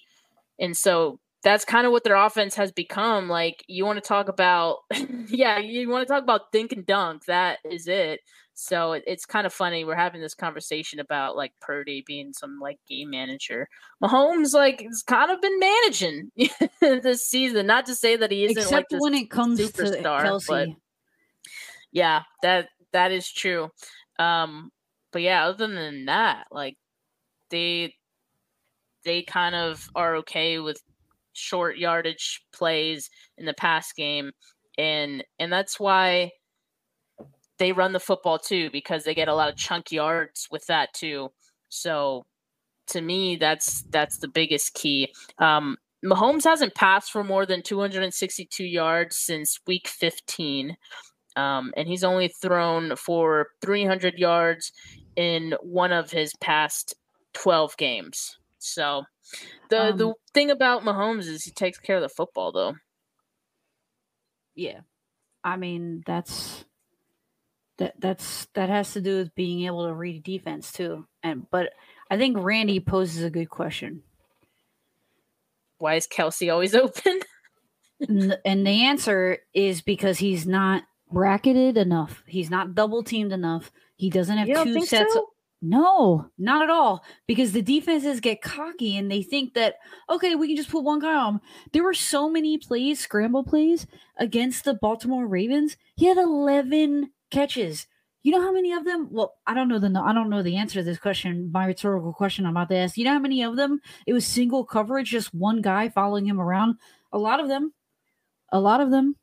[0.60, 3.30] And so that's kind of what their offense has become.
[3.30, 4.80] Like you want to talk about,
[5.28, 7.26] yeah, you want to talk about think and dunk.
[7.26, 8.22] That is it.
[8.60, 9.86] So it, it's kind of funny.
[9.86, 13.70] We're having this conversation about like Purdy being some like game manager.
[14.04, 16.32] Mahomes like has kind of been managing
[16.82, 17.68] this season.
[17.68, 20.48] Not to say that he isn't except like when it comes superstar, to Kelce.
[20.48, 20.70] But
[21.92, 23.70] yeah, that that is true.
[24.18, 24.72] Um,
[25.12, 26.78] but yeah, other than that, like
[27.52, 27.94] they
[29.06, 30.82] they kind of are okay with
[31.34, 34.32] short yardage plays in the pass game
[34.78, 36.32] and and that's why
[37.60, 40.94] they run the football too because they get a lot of chunk yards with that
[40.94, 41.32] too
[41.70, 42.26] so
[42.88, 48.64] to me that's that's the biggest key um Mahomes hasn't passed for more than 262
[48.64, 50.78] yards since week 15
[51.36, 54.72] um, and he's only thrown for 300 yards
[55.16, 56.96] in one of his past
[57.34, 59.04] 12 games so
[59.70, 62.76] the um, the thing about Mahomes is he takes care of the football though.
[64.56, 64.82] Yeah.
[65.44, 66.66] I mean, that's
[67.78, 71.06] that that's that has to do with being able to read defense too.
[71.24, 71.74] And but
[72.10, 74.04] I think Randy poses a good question.
[75.78, 77.20] Why is Kelce always open?
[78.00, 82.24] and the answer is because he's not bracketed enough.
[82.28, 83.72] He's not double teamed enough.
[83.96, 85.14] He doesn't have two sets.
[85.14, 85.30] So?
[85.60, 87.04] No, not at all.
[87.26, 89.76] Because the defenses get cocky and they think that,
[90.10, 91.42] okay, we can just put one guy on.
[91.74, 95.76] There were so many plays, scramble plays against the Baltimore Ravens.
[95.96, 97.88] He had 11 catches.
[98.24, 99.08] You know how many of them?
[99.12, 101.52] Well, I don't know the I don't know the answer to this question.
[101.52, 102.98] My rhetorical question I'm about to ask.
[102.98, 103.80] You know how many of them?
[104.06, 106.76] It was single coverage, just one guy following him around.
[107.14, 107.74] A lot of them.
[108.52, 109.16] A lot of them.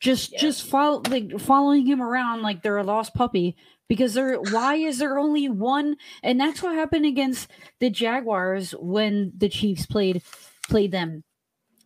[0.00, 4.74] Just just follow like following him around like they're a lost puppy because there why
[4.74, 7.48] is there only one and that's what happened against
[7.78, 10.22] the Jaguars when the Chiefs played
[10.68, 11.22] played them.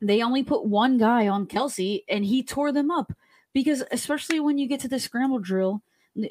[0.01, 3.13] They only put one guy on Kelce and he tore them up
[3.57, 5.81] because especially when you get to the scramble drill,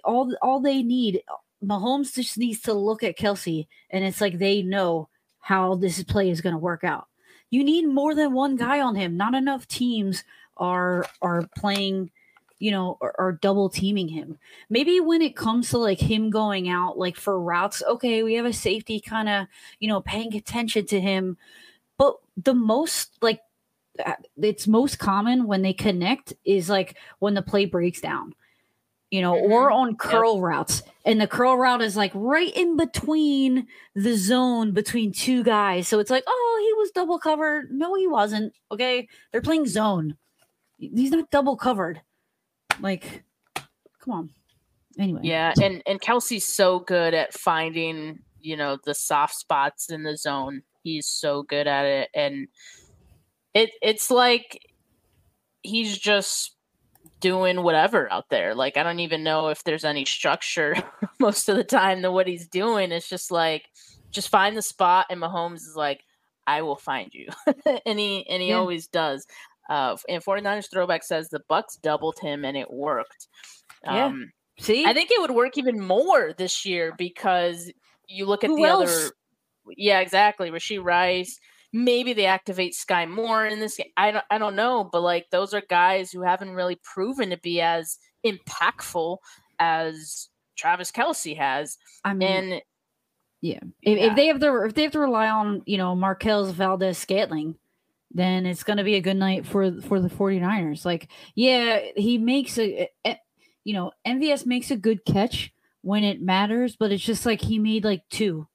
[0.03, 1.23] all all they need
[1.63, 5.09] Mahomes just needs to look at Kelce, and it's like they know
[5.39, 7.07] how this play is going to work out.
[7.49, 9.17] You need more than one guy on him.
[9.17, 10.23] Not enough teams
[10.57, 12.11] are are playing
[12.59, 14.37] you know, are, are, double teaming him.
[14.69, 18.45] Maybe when it comes to like him going out like for routes, okay, we have
[18.45, 19.47] a safety kind of,
[19.81, 21.37] you know, paying attention to him.
[21.97, 23.41] But the most like
[24.37, 28.33] it's most common when they connect is like when the play breaks down.
[29.11, 29.51] You know, mm-hmm.
[29.51, 30.43] or on curl yep.
[30.43, 30.83] routes.
[31.05, 35.87] And the curl route is like right in between the zone between two guys.
[35.87, 37.69] So it's like, oh, he was double covered.
[37.71, 38.53] No, he wasn't.
[38.71, 39.07] Okay.
[39.31, 40.17] They're playing zone.
[40.77, 42.01] He's not double covered.
[42.81, 43.23] Like,
[43.99, 44.29] come on.
[44.97, 45.21] Anyway.
[45.23, 50.17] Yeah, and and Kelce's so good at finding you know the soft spots in the
[50.17, 50.61] zone.
[50.83, 52.47] He's so good at it, and
[53.55, 54.59] it it's like
[55.63, 56.55] he's just
[57.21, 58.53] doing whatever out there.
[58.53, 60.75] Like I don't even know if there's any structure
[61.19, 62.91] most of the time to what he's doing.
[62.91, 63.63] It's just like
[64.11, 66.01] just find the spot, and Mahomes is like,
[66.45, 67.27] I will find you,
[67.85, 68.57] and he and he Yeah.
[68.57, 69.25] always does.
[69.67, 73.27] Uh, and 49ers throwback says the Bucs doubled him and it worked.
[73.83, 74.05] Yeah.
[74.05, 77.71] Um, See, I think it would work even more this year because
[78.07, 78.91] you look at Who the else?
[78.91, 79.11] other.
[79.75, 80.51] Yeah, exactly.
[80.51, 81.39] Rashee Rice.
[81.75, 83.91] Maybe they activate Skyy Moore in this game.
[83.97, 87.37] I don't, I don't know, but like those are guys who haven't really proven to
[87.37, 89.17] be as impactful
[89.59, 91.77] as Travis Kelce has.
[92.05, 92.61] I mean, And
[93.41, 93.59] Yeah.
[93.81, 94.05] if, yeah.
[94.11, 97.55] if they have to, if they have to rely on you know Marquez Valdes-Scantling,
[98.11, 100.85] then it's going to be a good night for for the 49ers.
[100.85, 103.19] Like, yeah, he makes a, a-
[103.65, 105.51] you know, MVS makes a good catch
[105.81, 108.47] when it matters, but it's just like he made like two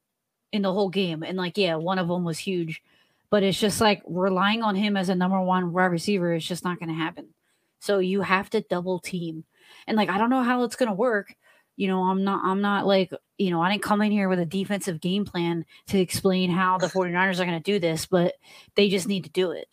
[0.52, 2.82] in the whole game, and like, yeah, one of them was huge,
[3.30, 6.64] but it's just like relying on him as a number one wide receiver is just
[6.64, 7.28] not going to happen.
[7.80, 9.44] So you have to double team,
[9.86, 11.34] and like I don't know how it's going to work.
[11.76, 14.38] You know, I'm not, I'm not like, you know, I didn't come in here with
[14.38, 18.34] a defensive game plan to explain how the 49ers are going to do this, but
[18.74, 19.66] they just need to do it.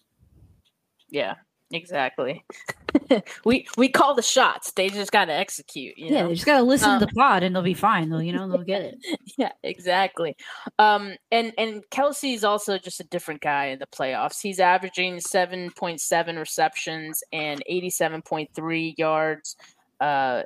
[1.10, 1.36] yeah,
[1.72, 2.46] exactly.
[3.46, 4.72] we we call the shots.
[4.72, 5.98] They just got to execute.
[5.98, 6.28] You yeah, know?
[6.30, 8.10] they just got to listen Um, to the pod and they'll be fine.
[8.10, 8.98] They'll, you know, they'll get it.
[9.38, 10.36] yeah, exactly.
[10.80, 14.42] Um, and and Kelce's also just a different guy in the playoffs.
[14.42, 19.56] He's averaging seven point seven receptions and eighty seven point three yards
[20.00, 20.44] uh,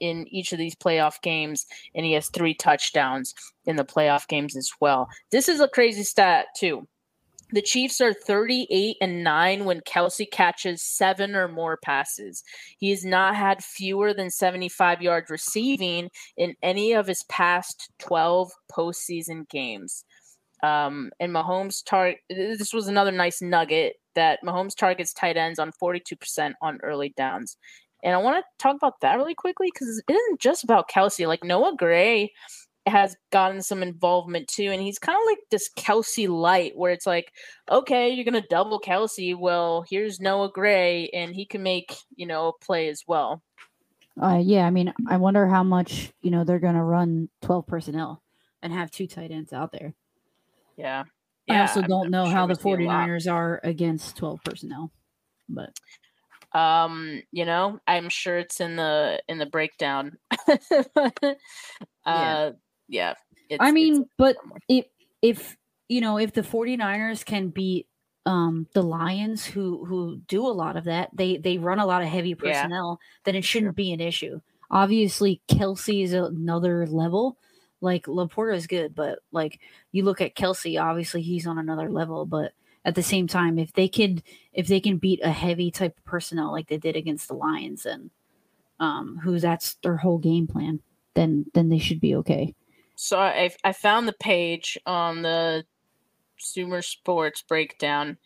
[0.00, 3.34] in each of these playoff games, and he has three touchdowns
[3.66, 5.08] in the playoff games as well.
[5.30, 6.86] This is a crazy stat too.
[7.52, 12.42] The Chiefs are 38 and 9 when Kelce catches seven or more passes.
[12.78, 18.50] He has not had fewer than 75 yards receiving in any of his past 12
[18.72, 20.04] postseason games.
[20.62, 25.72] Um, and Mahomes target this was another nice nugget that Mahomes targets tight ends on
[25.82, 27.56] 42% on early downs.
[28.02, 31.26] And I want to talk about that really quickly because it isn't just about Kelce.
[31.26, 32.32] Like Noah Gray
[32.86, 37.06] has gotten some involvement too, and he's kind of like this Kelce light, where it's
[37.06, 37.32] like,
[37.70, 39.36] okay, you're gonna double Kelce.
[39.38, 43.42] Well, here's Noah Gray, and he can make you know a play as well.
[44.20, 48.22] Uh, yeah, I mean, I wonder how much you know they're gonna run twelve personnel.
[48.64, 49.92] And have two tight ends out there.
[50.76, 51.02] Yeah.
[51.48, 54.38] I also I'm- don't I'm know sure how the see a 49ers are against twelve
[54.44, 54.92] personnel,
[55.48, 55.72] but
[56.52, 60.16] Um, you know, I'm sure it's in the in the breakdown.
[60.48, 61.10] uh,
[62.06, 62.50] yeah.
[63.48, 64.36] It's, I mean, but
[64.68, 64.86] if
[65.22, 65.56] if
[65.88, 67.86] you know if the 49ers can beat
[68.24, 72.02] Um, the Lions, who who do a lot of that, they they run a lot
[72.02, 72.36] of heavy Yeah.
[72.36, 73.00] personnel.
[73.24, 74.40] Then it shouldn't be an issue.
[74.70, 77.36] obviously Kelce is another level.
[77.80, 79.58] Like Laporta is good, but like
[79.90, 82.24] you look at Kelce, obviously he's on another level.
[82.26, 82.52] But
[82.84, 84.22] at the same time, if they can
[84.52, 87.84] if they can beat a heavy type of personnel like they did against the Lions,
[87.86, 88.10] and
[88.78, 90.80] um, Who that's their whole game plan,
[91.14, 92.54] then then they should be okay.
[93.02, 95.64] So I I found the page on the
[96.38, 98.16] Sumer Sports breakdown.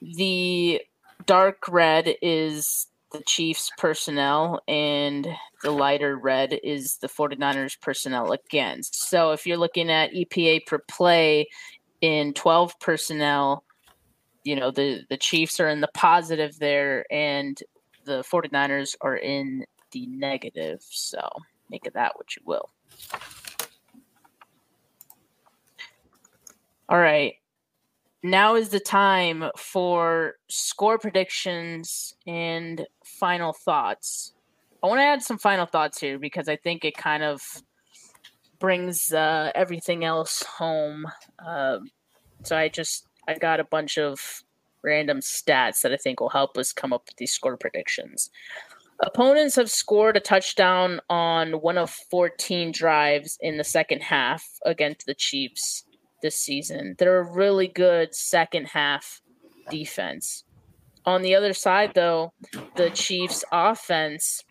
[0.00, 0.80] The
[1.26, 5.26] dark red is the Chiefs personnel and
[5.64, 9.08] the lighter red is the 49ers personnel against.
[9.08, 11.48] So if you're looking at EPA per play
[12.00, 13.64] in 12 personnel,
[14.44, 17.60] you know, the the Chiefs are in the positive there and
[18.04, 20.78] the 49ers are in the negative.
[20.90, 21.28] So
[21.68, 22.70] make of that what you will.
[26.88, 27.34] All right.
[28.22, 34.32] Now is the time for score predictions and final thoughts.
[34.82, 37.40] I want to add some final thoughts here because I think it kind of
[38.58, 41.06] brings uh, everything else home.
[41.44, 41.90] Um
[42.42, 44.42] so I just I got a bunch of
[44.82, 48.30] random stats that I think will help us come up with these score predictions.
[49.00, 55.06] Opponents have scored a touchdown on one of 14 drives in the second half against
[55.06, 55.84] the Chiefs
[56.26, 56.96] this season.
[56.98, 59.22] They're a really good second half
[59.70, 60.42] defense.
[61.04, 62.32] On the other side, though,
[62.74, 64.42] the Chiefs' offense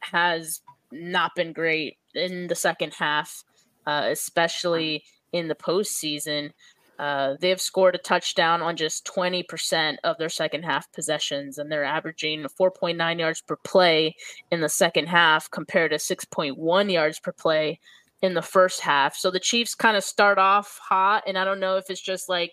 [0.00, 0.60] has
[0.92, 3.42] not been great in the second half,
[3.86, 5.02] uh, especially
[5.32, 6.50] in the postseason.
[6.98, 11.72] Uh, they have scored a touchdown on just 20% of their second half possessions, and
[11.72, 14.14] they're averaging 4.9 yards per play
[14.52, 17.80] in the second half compared to 6.1 yards per play
[18.26, 19.16] in the first half.
[19.16, 22.28] So the Chiefs kind of start off hot, and I don't know if it's just
[22.28, 22.52] like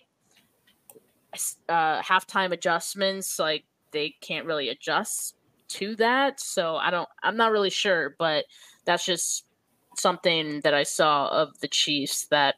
[1.68, 5.36] uh, halftime adjustments, like they can't really adjust
[5.68, 6.40] to that.
[6.40, 8.44] So I don't I'm not really sure, but
[8.84, 9.44] that's just
[9.96, 12.54] something that I saw of the Chiefs that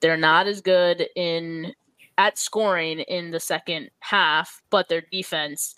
[0.00, 1.72] they're not as good in
[2.18, 5.74] at scoring in the second half, but their defense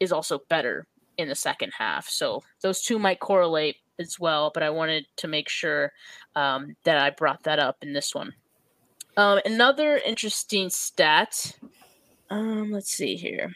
[0.00, 2.08] is also better in the second half.
[2.08, 5.92] So those two might correlate as well, but I wanted to make sure
[6.36, 8.34] um, that I brought that up in this one.
[9.16, 11.56] Um, another interesting stat.
[12.30, 13.52] Um, let's see here.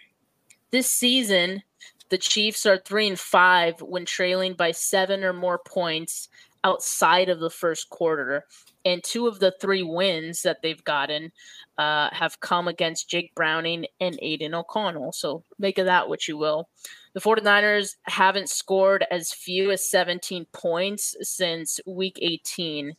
[0.71, 1.63] This season,
[2.09, 6.29] the Chiefs are three and five when trailing by seven or more points
[6.65, 8.45] outside of the first quarter.
[8.85, 11.31] And two of the three wins that they've gotten
[11.79, 15.13] uh, have come against Jake Browning and Aidan O'Connell.
[15.13, 16.69] So make of that what you will.
[17.15, 22.95] The 49ers haven't scored as few as 17 points since week 18.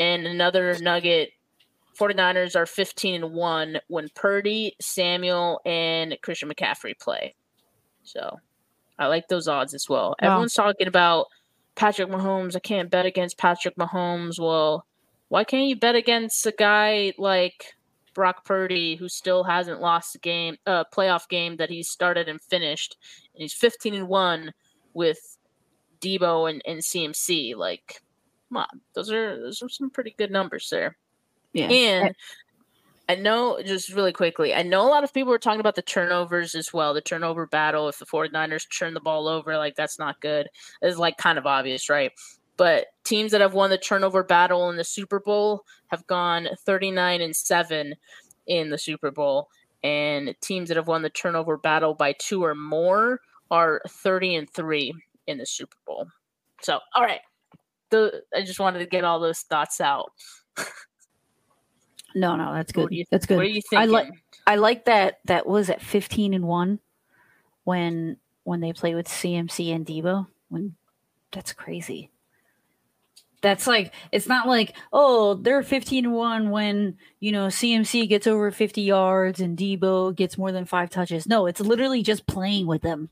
[0.00, 1.30] And another nugget
[1.98, 7.34] 49ers are 15 and 1 when Purdy, Samuel, and Christian McCaffrey play.
[8.04, 8.38] So
[8.98, 10.10] I like those odds as well.
[10.10, 10.28] Wow.
[10.28, 11.26] Everyone's talking about
[11.74, 12.54] Patrick Mahomes.
[12.54, 14.38] I can't bet against Patrick Mahomes.
[14.38, 14.86] Well,
[15.28, 17.74] why can't you bet against a guy like
[18.18, 22.28] Brock Purdy who still hasn't lost a game, a uh, playoff game that he started
[22.28, 22.96] and finished,
[23.32, 24.52] and he's 15 and 1
[24.92, 25.38] with
[26.00, 27.54] Deebo and, and CMC.
[27.54, 28.02] Like,
[28.48, 30.96] come on, those are those are some pretty good numbers there.
[31.52, 31.68] Yeah.
[31.68, 32.16] And
[33.08, 35.82] I know, just really quickly, I know a lot of people were talking about the
[35.82, 37.88] turnovers as well, the turnover battle.
[37.88, 40.48] If the 49ers turn the ball over, like that's not good.
[40.82, 42.10] It's like kind of obvious, right?
[42.58, 47.22] But teams that have won the turnover battle in the Super Bowl have gone 39
[47.22, 47.94] and 7
[48.46, 49.48] in the Super Bowl.
[49.82, 54.50] And teams that have won the turnover battle by two or more are 30 and
[54.50, 54.92] 3
[55.26, 56.08] in the Super Bowl.
[56.60, 57.20] So, all right.
[57.90, 60.12] The, I just wanted to get all those thoughts out.
[62.14, 62.90] No, no, that's good.
[62.90, 63.36] You, that's good.
[63.36, 63.88] What are you thinking?
[63.88, 64.08] I like
[64.46, 66.80] I like that that was at 15 and 1
[67.64, 70.26] when when they play with CMC and Deebo.
[70.48, 70.74] When
[71.32, 72.10] that's crazy.
[73.40, 78.26] That's like it's not like, oh, they're 15 and 1 when, you know, CMC gets
[78.26, 81.26] over 50 yards and Deebo gets more than 5 touches.
[81.26, 83.10] No, it's literally just playing with them.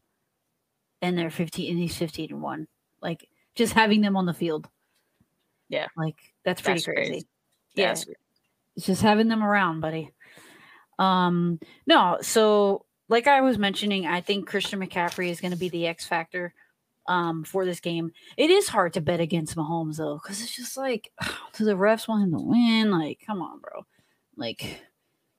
[1.00, 2.66] And they're 15 and he's 15 and 1.
[3.00, 4.68] Like just having them on the field.
[5.68, 5.86] Yeah.
[5.96, 7.10] Like that's pretty that's crazy.
[7.10, 7.26] crazy.
[7.74, 7.88] Yeah.
[7.88, 8.06] That's
[8.76, 10.10] it's just having them around, buddy.
[10.98, 15.68] Um, no, so like I was mentioning, I think Christian McCaffrey is going to be
[15.68, 16.54] the X factor
[17.08, 18.12] um, for this game.
[18.36, 21.12] It is hard to bet against Mahomes though, because it's just like,
[21.54, 22.90] do the refs want him to win?
[22.90, 23.84] Like, come on, bro.
[24.36, 24.80] Like,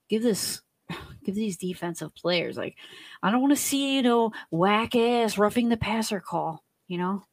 [0.10, 0.62] give this,
[1.24, 2.58] give these defensive players.
[2.58, 2.78] Like,
[3.22, 6.64] I don't want to see you know whack ass roughing the passer call.
[6.88, 7.24] You know,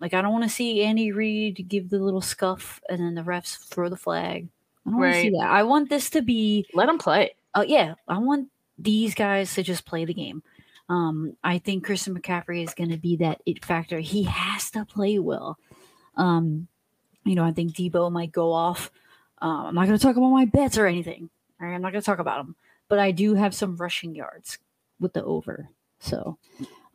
[0.00, 3.22] like I don't want to see Andy Reid give the little scuff and then the
[3.22, 4.48] refs throw the flag.
[4.86, 5.08] I don't right.
[5.08, 5.50] want to see that.
[5.50, 7.34] I want this to be let them play.
[7.54, 10.42] Oh uh, yeah, I want these guys to just play the game.
[10.90, 14.00] Um, I think Christian McCaffrey is going to be that it factor.
[14.00, 15.56] He has to play well.
[16.16, 16.66] Um,
[17.24, 18.90] you know, I think Deebo might go off.
[19.40, 21.30] Um, I'm not going to talk about my bets or anything.
[21.60, 22.56] All right, I'm not going to talk about them,
[22.88, 24.58] but I do have some rushing yards
[24.98, 25.68] with the over.
[26.00, 26.38] So,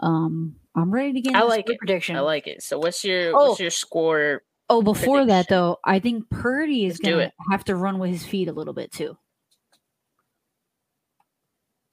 [0.02, 1.36] um, I'm ready to get.
[1.36, 1.78] I like it.
[1.78, 2.18] Prediction.
[2.18, 2.64] I like it.
[2.64, 5.28] So, what's your oh, what's your score Oh, before prediction.
[5.28, 8.52] that though, I think Purdy is going to have to run with his feet a
[8.54, 9.16] little bit too.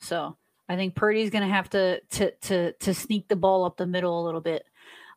[0.00, 0.36] So
[0.68, 3.86] I think Purdy's going to have to to to to sneak the ball up the
[3.86, 4.64] middle a little bit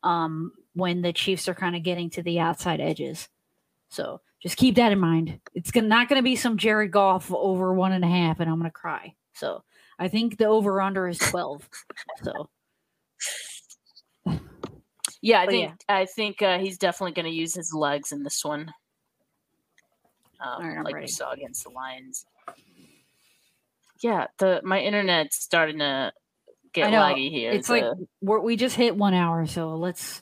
[0.03, 3.29] um, when the Chiefs are kind of getting to the outside edges.
[3.89, 5.39] So just keep that in mind.
[5.53, 8.49] It's gonna, not going to be some Jared Goff over one and a half, and
[8.49, 9.15] I'm going to cry.
[9.33, 9.63] So
[9.97, 11.67] I think the over under is twelve.
[12.23, 12.49] so
[15.21, 15.95] yeah, I think yeah.
[15.95, 18.71] I think uh, he's definitely going to use his legs in this one,
[20.39, 21.05] um, right, like ready.
[21.05, 22.25] we saw against the Lions.
[24.05, 26.13] Yeah, the my internet's starting to
[26.73, 27.51] get laggy here.
[27.51, 30.21] It's the, like we just hit one hour, so let's.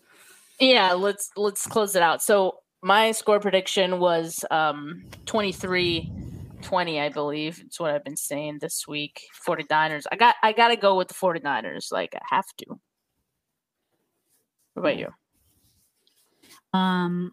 [0.60, 2.22] Yeah, let's let's close it out.
[2.22, 6.12] So my score prediction was um 23
[6.62, 10.76] 20 i believe it's what i've been saying this week 49ers i got i gotta
[10.76, 12.80] go with the 49ers like i have to
[14.74, 15.10] what about you?
[16.74, 17.32] Um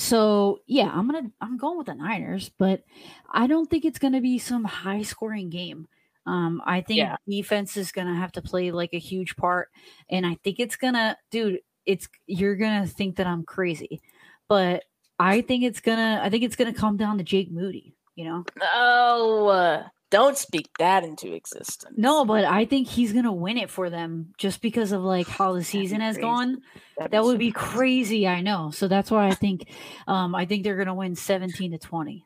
[0.00, 2.84] so yeah, I'm gonna I'm going with the Niners, but
[3.30, 5.88] I don't think it's gonna be some high scoring game.
[6.24, 7.16] Um, I think yeah.
[7.28, 9.68] defense is gonna have to play like a huge part,
[10.08, 11.60] and I think it's gonna, dude.
[11.84, 14.00] It's you're gonna think that I'm crazy,
[14.48, 14.84] but
[15.18, 17.94] I think it's gonna I think it's gonna come down to Jake Moody.
[18.16, 18.44] You know?
[18.74, 21.94] Oh, don't speak that into existence.
[21.96, 25.52] No, but I think he's gonna win it for them just because of like how
[25.52, 26.62] the season has gone.
[26.96, 28.70] That'd that would be crazy, I know.
[28.70, 29.68] So that's why I think
[30.06, 32.24] um I think they're gonna win 17 to 20.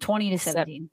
[0.00, 0.90] 20 to 17.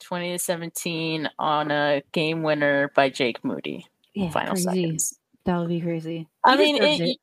[0.00, 3.86] 20 to 17 on a game winner by Jake Moody.
[4.14, 4.64] Yeah, final crazy.
[4.64, 5.18] seconds.
[5.44, 6.28] That would be crazy.
[6.44, 7.18] I He mean, deserves it,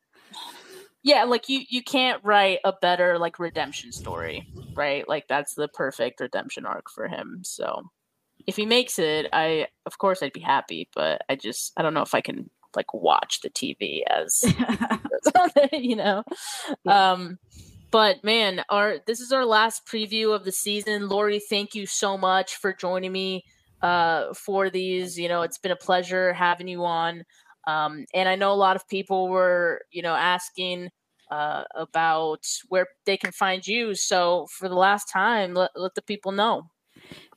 [1.02, 5.06] yeah, like you you can't write a better like redemption story, right?
[5.08, 7.42] Like that's the perfect redemption arc for him.
[7.44, 7.90] So
[8.46, 11.94] if he makes it, I of course I'd be happy, but I just I don't
[11.94, 14.44] know if I can like watch the TV as
[15.72, 16.22] you know.
[16.84, 17.12] Yeah.
[17.12, 17.38] Um
[17.90, 21.08] but man, our this is our last preview of the season.
[21.08, 23.44] Laurie, thank you so much for joining me
[23.82, 25.18] uh for these.
[25.18, 27.24] You know, it's been a pleasure having you on.
[27.66, 30.90] Um, and I know a lot of people were, you know, asking
[31.30, 33.94] uh, about where they can find you.
[33.94, 36.70] So for the last time, let, let the people know.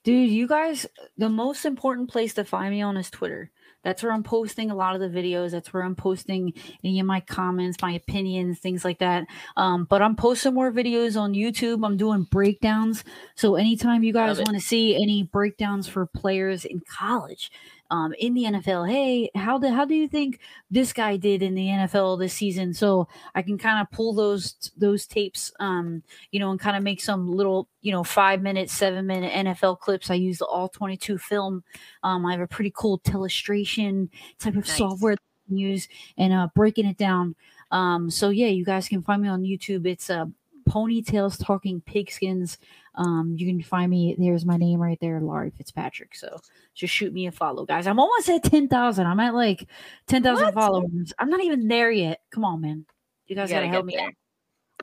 [0.04, 0.86] Dude, you guys,
[1.18, 3.52] the most important place to find me on is Twitter.
[3.84, 5.52] That's where I'm posting a lot of the videos.
[5.52, 9.26] That's where I'm posting any of my comments, my opinions, things like that.
[9.56, 11.86] Um, but I'm posting more videos on YouTube.
[11.86, 13.06] I'm doing breakdowns.
[13.36, 17.50] So anytime you guys want to see any breakdowns for players in college,
[17.90, 21.56] um, in the NFL, hey, how do how do you think this guy did in
[21.56, 22.74] the NFL this season?
[22.74, 26.84] So I can kind of pull those those tapes, um, you know, and kind of
[26.84, 30.10] make some little, you know, five minute, seven minute NFL clips.
[30.10, 31.64] I use the all twenty two film.
[32.04, 34.10] Um, I have a pretty cool telestration
[34.40, 34.78] type of Nice.
[34.78, 37.36] software that I can use and uh, breaking it down.
[37.72, 39.86] Um, so yeah, you guys can find me on YouTube.
[39.86, 40.26] It's uh,
[40.68, 42.58] ponytails talking pigskins.
[42.96, 44.16] Um, you can find me.
[44.18, 46.16] There's my name right there, Laurie Fitzpatrick.
[46.16, 46.38] So
[46.76, 47.88] just shoot me a follow, guys.
[47.88, 49.06] I'm almost at ten thousand.
[49.08, 49.68] I'm at like
[50.08, 51.14] ten thousand followers.
[51.20, 52.22] I'm not even there yet.
[52.32, 52.86] Come on, man.
[53.28, 54.08] You guys You gotta, gotta help me there.
[54.08, 54.14] out.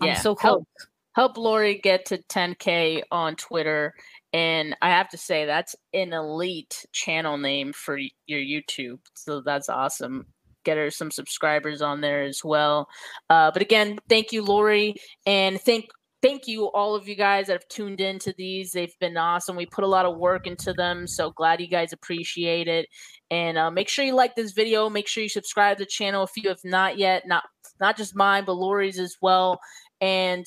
[0.00, 0.88] I'm Yeah, so help- close.
[1.14, 3.94] Help Laurie get to 10K on Twitter.
[4.32, 8.98] And I have to say, that's an elite channel name for your YouTube.
[9.14, 10.26] So that's awesome.
[10.64, 12.88] Get her some subscribers on there as well.
[13.30, 14.94] Uh, but again, thank you, Laurie.
[15.26, 15.86] And thank
[16.22, 18.72] thank you all of you guys that have tuned into these.
[18.72, 19.56] They've been awesome.
[19.56, 22.88] We put a lot of work into them so glad you guys appreciate it.
[23.30, 24.88] And uh, make sure you like this video.
[24.88, 27.24] Make sure you subscribe to the channel if you have not yet.
[27.26, 27.44] Not
[27.80, 29.60] not just mine but laurie's as well.
[30.00, 30.46] And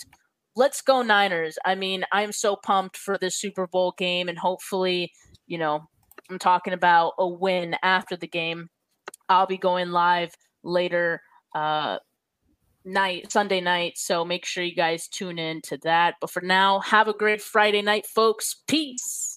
[0.58, 1.58] let's go niners.
[1.64, 5.12] I mean i'm so pumped for this super bowl game and hopefully
[5.46, 5.88] you know
[6.30, 8.70] i'm talking about a win after the game
[9.30, 11.22] i'll be going live later
[11.56, 11.98] uh
[12.86, 16.16] night sunday night so make sure you guys tune in to that.
[16.22, 18.64] But for now have a great friday night folks.
[18.68, 19.37] Peace